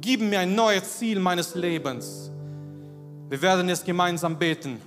Gib 0.00 0.20
mir 0.20 0.40
ein 0.40 0.54
neues 0.54 0.98
Ziel 0.98 1.18
meines 1.18 1.54
Lebens. 1.54 2.30
Wir 3.28 3.40
werden 3.42 3.68
jetzt 3.68 3.84
gemeinsam 3.84 4.38
beten. 4.38 4.80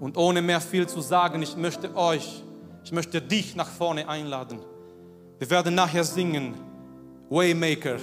Und 0.00 0.18
ohne 0.18 0.42
mehr 0.42 0.60
viel 0.60 0.86
zu 0.86 1.00
sagen, 1.00 1.40
ich 1.40 1.56
möchte 1.56 1.96
euch, 1.96 2.42
ich 2.84 2.92
möchte 2.92 3.22
dich 3.22 3.56
nach 3.56 3.68
vorne 3.68 4.08
einladen. 4.08 4.58
Wir 5.38 5.50
werden 5.50 5.74
nachher 5.74 6.04
singen, 6.04 6.54
Waymaker. 7.28 7.98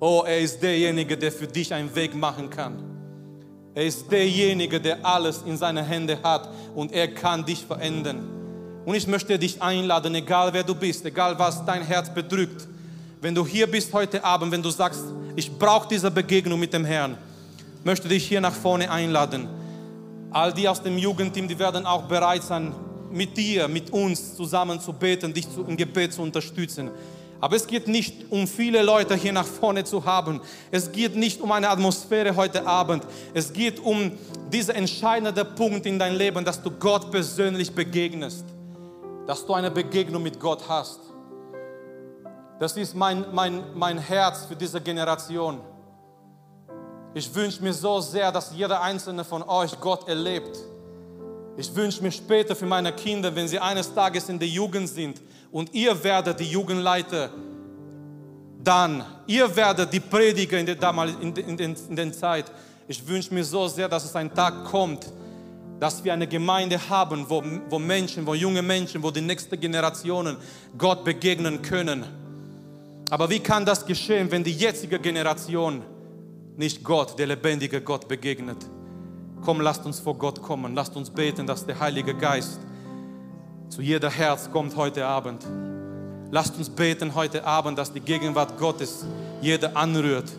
Oh, 0.00 0.22
er 0.26 0.38
ist 0.40 0.62
derjenige, 0.62 1.16
der 1.16 1.30
für 1.30 1.46
dich 1.46 1.72
einen 1.74 1.94
Weg 1.94 2.14
machen 2.14 2.48
kann. 2.48 2.82
Er 3.74 3.84
ist 3.84 4.10
derjenige, 4.10 4.80
der 4.80 5.04
alles 5.04 5.42
in 5.44 5.56
seinen 5.56 5.84
Händen 5.84 6.18
hat 6.22 6.48
und 6.74 6.92
er 6.92 7.08
kann 7.08 7.44
dich 7.44 7.64
verändern. 7.64 8.26
Und 8.86 8.94
ich 8.94 9.06
möchte 9.06 9.38
dich 9.38 9.60
einladen, 9.60 10.14
egal 10.14 10.52
wer 10.52 10.64
du 10.64 10.74
bist, 10.74 11.04
egal 11.04 11.38
was 11.38 11.64
dein 11.66 11.82
Herz 11.82 12.12
bedrückt, 12.12 12.66
wenn 13.20 13.34
du 13.34 13.46
hier 13.46 13.66
bist 13.66 13.92
heute 13.92 14.24
Abend, 14.24 14.50
wenn 14.50 14.62
du 14.62 14.70
sagst, 14.70 15.02
ich 15.36 15.52
brauche 15.58 15.88
diese 15.88 16.10
Begegnung 16.10 16.58
mit 16.58 16.72
dem 16.72 16.84
Herrn, 16.84 17.18
möchte 17.84 18.08
dich 18.08 18.26
hier 18.26 18.40
nach 18.40 18.54
vorne 18.54 18.90
einladen. 18.90 19.48
All 20.30 20.52
die 20.52 20.68
aus 20.68 20.82
dem 20.82 20.96
Jugendteam, 20.96 21.46
die 21.46 21.58
werden 21.58 21.84
auch 21.84 22.02
bereit 22.04 22.42
sein, 22.42 22.72
mit 23.10 23.36
dir, 23.36 23.68
mit 23.68 23.92
uns 23.92 24.36
zusammen 24.36 24.80
zu 24.80 24.92
beten, 24.92 25.32
dich 25.32 25.46
im 25.56 25.76
Gebet 25.76 26.12
zu 26.12 26.22
unterstützen. 26.22 26.90
Aber 27.40 27.54
es 27.54 27.66
geht 27.66 27.86
nicht 27.86 28.30
um 28.30 28.48
viele 28.48 28.82
Leute 28.82 29.14
hier 29.14 29.32
nach 29.32 29.46
vorne 29.46 29.84
zu 29.84 30.04
haben. 30.04 30.40
Es 30.70 30.90
geht 30.90 31.14
nicht 31.14 31.40
um 31.40 31.52
eine 31.52 31.68
Atmosphäre 31.68 32.34
heute 32.34 32.66
Abend. 32.66 33.04
Es 33.32 33.52
geht 33.52 33.78
um 33.78 34.12
diesen 34.52 34.74
entscheidenden 34.74 35.54
Punkt 35.54 35.86
in 35.86 35.98
dein 35.98 36.16
Leben, 36.16 36.44
dass 36.44 36.60
du 36.60 36.70
Gott 36.70 37.10
persönlich 37.10 37.72
begegnest. 37.72 38.44
Dass 39.26 39.46
du 39.46 39.54
eine 39.54 39.70
Begegnung 39.70 40.22
mit 40.22 40.40
Gott 40.40 40.68
hast. 40.68 41.00
Das 42.58 42.76
ist 42.76 42.96
mein, 42.96 43.24
mein, 43.32 43.62
mein 43.74 43.98
Herz 43.98 44.46
für 44.46 44.56
diese 44.56 44.80
Generation. 44.80 45.60
Ich 47.14 47.32
wünsche 47.32 47.62
mir 47.62 47.72
so 47.72 48.00
sehr, 48.00 48.32
dass 48.32 48.52
jeder 48.52 48.82
einzelne 48.82 49.24
von 49.24 49.42
euch 49.44 49.78
Gott 49.80 50.08
erlebt. 50.08 50.58
Ich 51.58 51.74
wünsche 51.74 52.00
mir 52.04 52.12
später 52.12 52.54
für 52.54 52.66
meine 52.66 52.92
Kinder, 52.92 53.34
wenn 53.34 53.48
sie 53.48 53.58
eines 53.58 53.92
Tages 53.92 54.28
in 54.28 54.38
der 54.38 54.46
Jugend 54.46 54.88
sind, 54.88 55.20
und 55.50 55.74
ihr 55.74 56.04
werdet 56.04 56.38
die 56.38 56.44
Jugendleiter 56.44 57.30
dann, 58.62 59.04
ihr 59.26 59.56
werdet 59.56 59.92
die 59.92 59.98
Prediger 59.98 60.56
in 60.56 60.66
der, 60.66 60.76
in, 61.20 61.34
in, 61.34 61.58
in, 61.58 61.76
in 61.88 61.96
der 61.96 62.12
Zeit. 62.12 62.52
Ich 62.86 63.04
wünsche 63.08 63.34
mir 63.34 63.42
so 63.42 63.66
sehr, 63.66 63.88
dass 63.88 64.04
es 64.04 64.14
ein 64.14 64.32
Tag 64.32 64.66
kommt, 64.66 65.12
dass 65.80 66.04
wir 66.04 66.12
eine 66.12 66.28
Gemeinde 66.28 66.78
haben, 66.88 67.28
wo, 67.28 67.42
wo 67.68 67.78
Menschen, 67.80 68.24
wo 68.24 68.34
junge 68.34 68.62
Menschen, 68.62 69.02
wo 69.02 69.10
die 69.10 69.20
nächsten 69.20 69.58
Generationen 69.58 70.36
Gott 70.76 71.04
begegnen 71.04 71.60
können. 71.60 72.04
Aber 73.10 73.28
wie 73.30 73.40
kann 73.40 73.66
das 73.66 73.84
geschehen, 73.84 74.30
wenn 74.30 74.44
die 74.44 74.52
jetzige 74.52 75.00
Generation 75.00 75.82
nicht 76.56 76.84
Gott, 76.84 77.18
der 77.18 77.26
lebendige 77.26 77.80
Gott, 77.80 78.06
begegnet? 78.06 78.58
Komm, 79.44 79.60
lasst 79.60 79.84
uns 79.86 80.00
vor 80.00 80.14
Gott 80.14 80.42
kommen, 80.42 80.74
lasst 80.74 80.96
uns 80.96 81.10
beten, 81.10 81.46
dass 81.46 81.64
der 81.64 81.78
Heilige 81.78 82.14
Geist 82.14 82.60
zu 83.68 83.82
jeder 83.82 84.10
Herz 84.10 84.50
kommt 84.50 84.74
heute 84.76 85.06
Abend. 85.06 85.46
Lasst 86.30 86.56
uns 86.56 86.68
beten 86.68 87.14
heute 87.14 87.44
Abend, 87.44 87.78
dass 87.78 87.92
die 87.92 88.00
Gegenwart 88.00 88.58
Gottes 88.58 89.04
jeder 89.40 89.76
anrührt. 89.76 90.30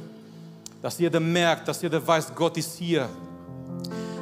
Dass 0.82 1.00
jeder 1.00 1.20
merkt, 1.20 1.68
dass 1.68 1.82
jeder 1.82 2.06
weiß, 2.06 2.34
Gott 2.36 2.58
ist 2.58 2.78
hier. 2.78 3.08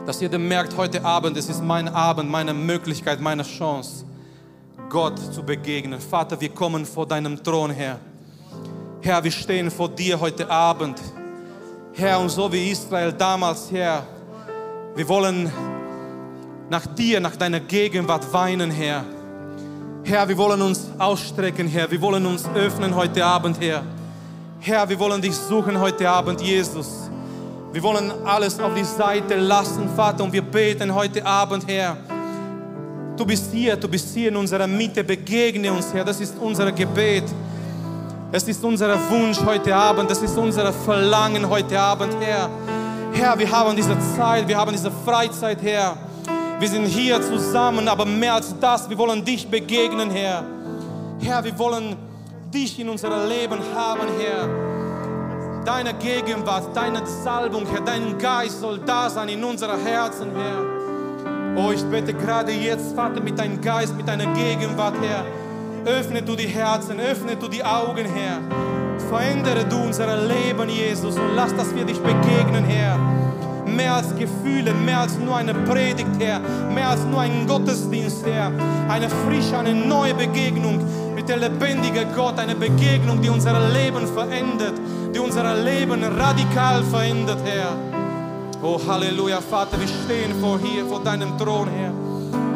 Dass 0.06 0.22
jeder 0.22 0.38
merkt 0.38 0.76
heute 0.78 1.04
Abend, 1.04 1.36
es 1.38 1.50
ist 1.50 1.64
mein 1.64 1.88
Abend, 1.90 2.30
meine 2.30 2.54
Möglichkeit, 2.54 3.20
meine 3.20 3.44
Chance, 3.44 4.06
Gott 4.90 5.20
zu 5.34 5.44
begegnen. 5.44 6.00
Vater, 6.00 6.40
wir 6.40 6.50
kommen 6.50 6.86
vor 6.86 7.06
deinem 7.06 7.44
Thron, 7.44 7.72
Herr. 7.72 8.00
Herr, 9.02 9.24
wir 9.24 9.32
stehen 9.32 9.70
vor 9.70 9.90
dir 9.90 10.20
heute 10.20 10.50
Abend. 10.50 11.02
Herr, 11.94 12.20
und 12.20 12.30
so 12.30 12.52
wie 12.52 12.72
Israel 12.72 13.12
damals, 13.12 13.72
Herr, 13.72 14.06
wir 14.98 15.08
wollen 15.08 15.52
nach 16.72 16.88
dir, 16.88 17.20
nach 17.20 17.36
deiner 17.36 17.60
Gegenwart 17.60 18.34
weinen, 18.34 18.72
Herr. 18.72 19.06
Herr, 20.04 20.28
wir 20.28 20.36
wollen 20.36 20.60
uns 20.60 20.88
ausstrecken, 20.98 21.68
Herr. 21.68 21.90
Wir 21.92 22.02
wollen 22.02 22.26
uns 22.26 22.46
öffnen 22.56 22.96
heute 22.96 23.24
Abend, 23.24 23.62
Herr. 23.62 23.84
Herr, 24.60 24.90
wir 24.90 24.98
wollen 24.98 25.22
dich 25.22 25.36
suchen 25.36 25.80
heute 25.80 26.10
Abend, 26.10 26.42
Jesus. 26.42 27.12
Wir 27.72 27.84
wollen 27.84 28.12
alles 28.26 28.60
auf 28.60 28.74
die 28.74 28.84
Seite 28.84 29.36
lassen, 29.36 29.88
Vater, 29.96 30.24
und 30.24 30.34
wir 30.34 30.42
beten 30.42 30.94
heute 30.94 31.24
Abend, 31.24 31.68
Herr. 31.68 31.96
Du 33.16 33.24
bist 33.24 33.52
hier, 33.52 33.76
du 33.76 33.88
bist 33.88 34.16
hier 34.16 34.30
in 34.30 34.36
unserer 34.36 34.66
Mitte, 34.66 35.04
begegne 35.04 35.72
uns, 35.72 35.94
Herr. 35.94 36.06
Das 36.06 36.20
ist 36.20 36.36
unser 36.40 36.72
Gebet. 36.72 37.26
Es 38.32 38.48
ist 38.48 38.64
unser 38.64 38.98
Wunsch 39.12 39.38
heute 39.46 39.76
Abend, 39.76 40.10
das 40.10 40.24
ist 40.24 40.36
unser 40.36 40.74
Verlangen 40.74 41.48
heute 41.48 41.80
Abend, 41.80 42.16
Herr. 42.20 42.50
Herr, 43.18 43.40
wir 43.40 43.50
haben 43.50 43.76
diese 43.76 43.98
Zeit, 44.16 44.48
wir 44.48 44.56
haben 44.56 44.72
diese 44.72 44.92
Freizeit, 44.92 45.60
Herr. 45.64 45.98
Wir 46.60 46.70
sind 46.70 46.86
hier 46.86 47.20
zusammen, 47.20 47.88
aber 47.88 48.06
mehr 48.06 48.36
als 48.36 48.54
das, 48.60 48.88
wir 48.88 48.96
wollen 48.96 49.26
dich 49.26 49.48
begegnen, 49.50 50.12
Herr. 50.12 50.44
Herr, 51.20 51.44
wir 51.44 51.58
wollen 51.58 51.96
dich 52.54 52.80
in 52.80 52.88
unser 52.90 53.26
Leben 53.26 53.58
haben, 53.74 54.08
Herr. 54.20 55.64
Deine 55.66 55.96
Gegenwart, 55.96 56.76
deine 56.76 57.02
Salbung, 57.08 57.66
Herr, 57.66 57.82
dein 57.82 58.20
Geist 58.20 58.62
soll 58.62 58.78
da 58.86 59.10
sein 59.10 59.30
in 59.30 59.44
unseren 59.44 59.84
Herzen, 59.84 60.30
Herr. 60.36 61.58
Oh, 61.58 61.72
ich 61.72 61.84
bete 61.86 62.14
gerade 62.14 62.52
jetzt, 62.52 62.96
Vater, 62.96 63.20
mit 63.20 63.40
deinem 63.40 63.60
Geist, 63.60 63.98
mit 63.98 64.08
deiner 64.08 64.32
Gegenwart, 64.34 64.94
Herr. 65.02 65.26
Öffne 65.92 66.22
du 66.22 66.36
die 66.36 66.48
Herzen, 66.48 67.00
öffne 67.00 67.36
du 67.36 67.48
die 67.48 67.64
Augen, 67.64 68.06
Herr. 68.06 68.77
Verändere 69.10 69.66
du 69.66 69.78
unser 69.78 70.16
Leben, 70.18 70.70
Jesus, 70.70 71.16
und 71.18 71.36
lass, 71.36 71.56
dass 71.56 71.74
wir 71.74 71.86
dich 71.86 72.00
begegnen, 72.00 72.66
Herr 72.66 73.00
mehr 73.78 73.94
als 73.94 74.16
Gefühle, 74.16 74.74
mehr 74.74 75.02
als 75.02 75.18
nur 75.18 75.36
eine 75.36 75.54
Predigt, 75.54 76.10
Herr, 76.20 76.40
mehr 76.74 76.90
als 76.90 77.04
nur 77.04 77.22
ein 77.22 77.46
Gottesdienst, 77.48 78.26
Herr. 78.26 78.52
Eine 78.90 79.10
frische, 79.10 79.58
eine 79.58 79.74
neue 79.74 80.14
Begegnung 80.14 80.80
mit 81.14 81.30
der 81.30 81.38
lebendigen 81.38 82.08
Gott, 82.16 82.40
eine 82.40 82.56
Begegnung, 82.56 83.22
die 83.22 83.30
unser 83.30 83.54
Leben 83.70 84.08
verändert, 84.08 84.74
die 85.14 85.20
unser 85.20 85.56
Leben 85.56 86.04
radikal 86.04 86.84
verändert, 86.84 87.40
Herr. 87.46 87.76
Oh 88.62 88.80
Halleluja, 88.88 89.40
Vater, 89.42 89.80
wir 89.80 89.88
stehen 89.88 90.34
vor 90.42 90.60
hier, 90.60 90.86
vor 90.86 91.02
deinem 91.02 91.38
Thron, 91.38 91.68
Herr. 91.70 91.92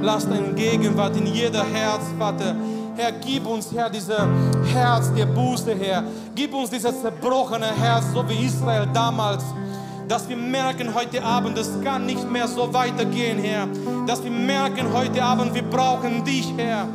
Lass 0.02 0.28
deine 0.28 0.54
Gegenwart 0.54 1.16
in 1.16 1.28
jeder 1.28 1.64
Herz, 1.64 2.04
Vater. 2.18 2.56
Herr, 2.96 3.12
gib 3.14 3.48
uns, 3.48 3.72
Herr, 3.74 3.90
dieses 3.90 4.16
Herz 4.74 5.14
der 5.14 5.26
Buße, 5.26 5.74
Herr. 5.76 6.04
Gib 6.36 6.54
uns 6.54 6.70
dieses 6.70 7.02
zerbrochene 7.02 7.68
Herz, 7.68 8.06
so 8.14 8.28
wie 8.28 8.46
Israel 8.46 8.88
damals 8.94 9.44
dass 10.12 10.28
wir 10.28 10.36
merken 10.36 10.94
heute 10.94 11.24
Abend, 11.24 11.58
es 11.58 11.72
kann 11.82 12.06
nicht 12.06 12.30
mehr 12.30 12.46
so 12.46 12.74
weitergehen, 12.74 13.40
Herr. 13.40 13.66
Dass 14.06 14.22
wir 14.22 14.30
merken 14.30 14.92
heute 14.94 15.24
Abend, 15.24 15.54
wir 15.54 15.64
brauchen 15.64 16.26
dich, 16.26 16.52
Herr. 16.58 16.86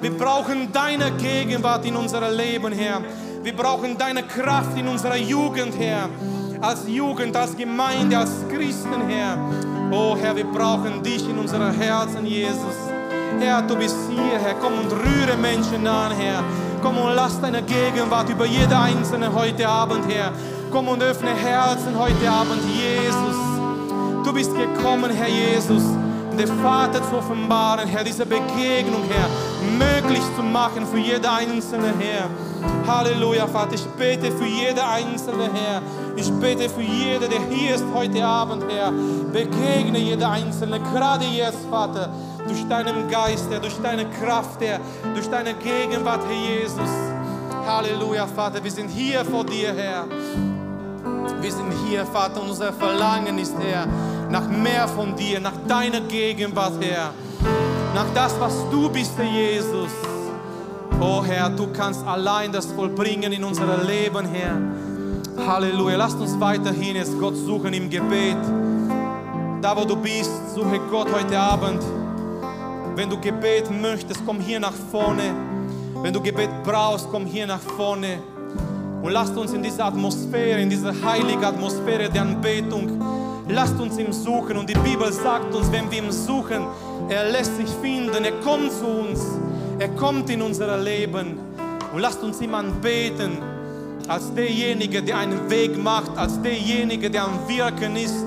Wir 0.00 0.16
brauchen 0.16 0.72
deine 0.72 1.10
Gegenwart 1.12 1.84
in 1.84 1.94
unserem 1.94 2.34
Leben, 2.34 2.72
Herr. 2.72 3.02
Wir 3.42 3.54
brauchen 3.54 3.98
deine 3.98 4.22
Kraft 4.22 4.74
in 4.78 4.88
unserer 4.88 5.18
Jugend, 5.18 5.78
Herr. 5.78 6.08
Als 6.62 6.88
Jugend, 6.88 7.36
als 7.36 7.54
Gemeinde, 7.54 8.16
als 8.16 8.30
Christen, 8.48 9.06
Herr. 9.06 9.36
Oh 9.90 10.16
Herr, 10.16 10.34
wir 10.34 10.46
brauchen 10.46 11.02
dich 11.02 11.28
in 11.28 11.38
unseren 11.38 11.74
Herzen, 11.78 12.24
Jesus. 12.24 12.91
Herr, 13.40 13.62
du 13.62 13.76
bist 13.76 13.96
hier, 14.10 14.38
Herr. 14.38 14.54
Komm 14.54 14.78
und 14.78 14.92
rühre 14.92 15.36
Menschen 15.36 15.86
an, 15.86 16.12
Herr. 16.12 16.42
Komm 16.82 16.98
und 16.98 17.14
lass 17.14 17.40
deine 17.40 17.62
Gegenwart 17.62 18.28
über 18.28 18.46
jede 18.46 18.76
Einzelne 18.76 19.32
heute 19.32 19.68
Abend, 19.68 20.04
Herr. 20.08 20.32
Komm 20.70 20.88
und 20.88 21.02
öffne 21.02 21.30
Herzen 21.30 21.98
heute 21.98 22.30
Abend, 22.30 22.60
Jesus. 22.64 23.36
Du 24.24 24.32
bist 24.32 24.50
gekommen, 24.56 25.10
Herr 25.10 25.28
Jesus, 25.28 25.82
um 26.30 26.36
den 26.36 26.48
Vater 26.62 27.02
zu 27.08 27.16
offenbaren, 27.16 27.88
Herr, 27.88 28.04
diese 28.04 28.24
Begegnung, 28.24 29.02
Herr, 29.08 29.28
möglich 29.78 30.22
zu 30.36 30.42
machen 30.42 30.86
für 30.86 30.98
jede 30.98 31.30
Einzelne, 31.30 31.92
Herr. 31.98 32.28
Halleluja, 32.86 33.46
Vater. 33.46 33.74
Ich 33.74 33.84
bete 33.98 34.30
für 34.32 34.46
jede 34.46 34.84
Einzelne, 34.86 35.50
Herr. 35.52 35.82
Ich 36.16 36.30
bete 36.32 36.68
für 36.68 36.82
jede, 36.82 37.28
der 37.28 37.40
hier 37.50 37.74
ist 37.74 37.84
heute 37.94 38.24
Abend, 38.24 38.64
Herr. 38.68 38.92
Begegne 39.32 39.98
jede 39.98 40.28
Einzelne, 40.28 40.80
gerade 40.80 41.24
jetzt, 41.24 41.58
Vater, 41.70 42.08
durch 42.46 42.66
deinen 42.68 43.08
Geist, 43.10 43.46
Herr, 43.50 43.60
durch 43.60 43.76
deine 43.82 44.06
Kraft, 44.06 44.60
Herr, 44.60 44.80
durch 45.14 45.28
deine 45.28 45.54
Gegenwart, 45.54 46.20
Herr 46.26 46.60
Jesus. 46.60 46.90
Halleluja, 47.66 48.26
Vater. 48.26 48.62
Wir 48.62 48.70
sind 48.70 48.88
hier 48.88 49.24
vor 49.24 49.44
dir, 49.44 49.72
Herr. 49.72 50.06
Wir 51.40 51.52
sind 51.52 51.72
hier, 51.86 52.04
Vater, 52.06 52.42
unser 52.42 52.72
Verlangen 52.72 53.38
ist, 53.38 53.54
Herr, 53.58 53.86
nach 54.30 54.48
mehr 54.48 54.88
von 54.88 55.14
dir, 55.16 55.40
nach 55.40 55.56
deiner 55.66 56.00
Gegenwart, 56.00 56.74
Herr. 56.80 57.10
Nach 57.94 58.06
das, 58.14 58.38
was 58.40 58.54
du 58.70 58.88
bist, 58.88 59.12
Herr 59.16 59.24
Jesus. 59.24 59.90
Oh 61.00 61.22
Herr, 61.24 61.50
du 61.50 61.66
kannst 61.72 62.06
allein 62.06 62.52
das 62.52 62.66
vollbringen 62.66 63.32
in 63.32 63.44
unserem 63.44 63.86
Leben, 63.86 64.26
Herr. 64.26 65.46
Halleluja. 65.46 65.96
Lasst 65.96 66.18
uns 66.18 66.38
weiterhin 66.38 66.96
jetzt 66.96 67.18
Gott 67.18 67.36
suchen 67.36 67.72
im 67.72 67.90
Gebet. 67.90 68.36
Da, 69.60 69.76
wo 69.76 69.84
du 69.84 69.96
bist, 69.96 70.30
suche 70.54 70.78
Gott 70.90 71.08
heute 71.12 71.38
Abend. 71.38 71.82
Wenn 72.94 73.08
du 73.08 73.18
Gebet 73.18 73.70
möchtest, 73.70 74.20
komm 74.26 74.38
hier 74.38 74.60
nach 74.60 74.74
vorne. 74.90 75.34
Wenn 76.02 76.12
du 76.12 76.20
Gebet 76.20 76.50
brauchst, 76.62 77.08
komm 77.10 77.24
hier 77.24 77.46
nach 77.46 77.60
vorne. 77.60 78.18
Und 79.02 79.12
lasst 79.12 79.34
uns 79.36 79.54
in 79.54 79.62
dieser 79.62 79.86
Atmosphäre, 79.86 80.60
in 80.60 80.68
dieser 80.68 80.92
heiligen 81.02 81.42
Atmosphäre 81.42 82.10
der 82.10 82.20
Anbetung, 82.20 83.02
lasst 83.48 83.80
uns 83.80 83.98
ihm 83.98 84.12
suchen. 84.12 84.58
Und 84.58 84.68
die 84.68 84.78
Bibel 84.78 85.10
sagt 85.10 85.54
uns, 85.54 85.72
wenn 85.72 85.90
wir 85.90 86.02
ihn 86.02 86.12
suchen, 86.12 86.66
er 87.08 87.30
lässt 87.30 87.56
sich 87.56 87.68
finden, 87.80 88.24
er 88.24 88.40
kommt 88.44 88.70
zu 88.70 88.86
uns, 88.86 89.20
er 89.78 89.88
kommt 89.88 90.28
in 90.28 90.42
unser 90.42 90.76
Leben. 90.76 91.38
Und 91.94 92.00
lasst 92.00 92.22
uns 92.22 92.42
ihm 92.42 92.54
anbeten, 92.54 93.38
als 94.06 94.34
derjenige, 94.34 95.02
der 95.02 95.16
einen 95.16 95.48
Weg 95.50 95.82
macht, 95.82 96.16
als 96.18 96.40
derjenige, 96.42 97.10
der 97.10 97.24
am 97.24 97.48
Wirken 97.48 97.96
ist. 97.96 98.24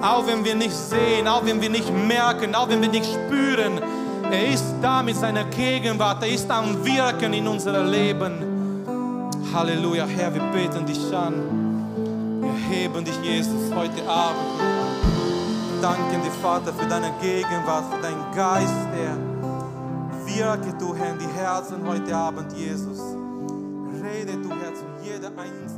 Auch 0.00 0.26
wenn 0.26 0.44
wir 0.44 0.54
nicht 0.54 0.74
sehen, 0.74 1.26
auch 1.26 1.44
wenn 1.44 1.60
wir 1.60 1.68
nicht 1.70 1.92
merken, 1.92 2.54
auch 2.54 2.68
wenn 2.68 2.80
wir 2.80 2.88
nicht 2.88 3.04
spüren, 3.04 3.80
er 4.30 4.52
ist 4.52 4.64
da 4.82 5.02
mit 5.02 5.16
seiner 5.16 5.44
Gegenwart, 5.44 6.22
er 6.22 6.30
ist 6.30 6.50
am 6.50 6.84
Wirken 6.84 7.32
in 7.32 7.46
unserem 7.46 7.90
Leben. 7.90 8.84
Halleluja, 9.52 10.06
Herr, 10.06 10.34
wir 10.34 10.42
beten 10.52 10.84
dich 10.86 11.14
an. 11.14 11.34
Wir 12.42 12.52
heben 12.68 13.04
dich, 13.04 13.18
Jesus, 13.22 13.74
heute 13.74 14.08
Abend. 14.08 14.38
Danken 15.80 16.22
dir, 16.22 16.30
Vater, 16.42 16.72
für 16.72 16.86
deine 16.86 17.12
Gegenwart, 17.20 17.84
für 17.92 18.02
deinen 18.02 18.34
Geist, 18.34 18.74
Herr. 18.94 19.16
Wirke 20.26 20.74
du, 20.78 20.94
Herr, 20.94 21.12
in 21.12 21.18
die 21.18 21.34
Herzen 21.34 21.86
heute 21.86 22.14
Abend, 22.14 22.52
Jesus. 22.52 22.98
Rede 24.02 24.32
du, 24.42 24.50
Herr, 24.50 24.74
zu 24.74 24.84
jeder 25.02 25.28
einzelnen. 25.28 25.77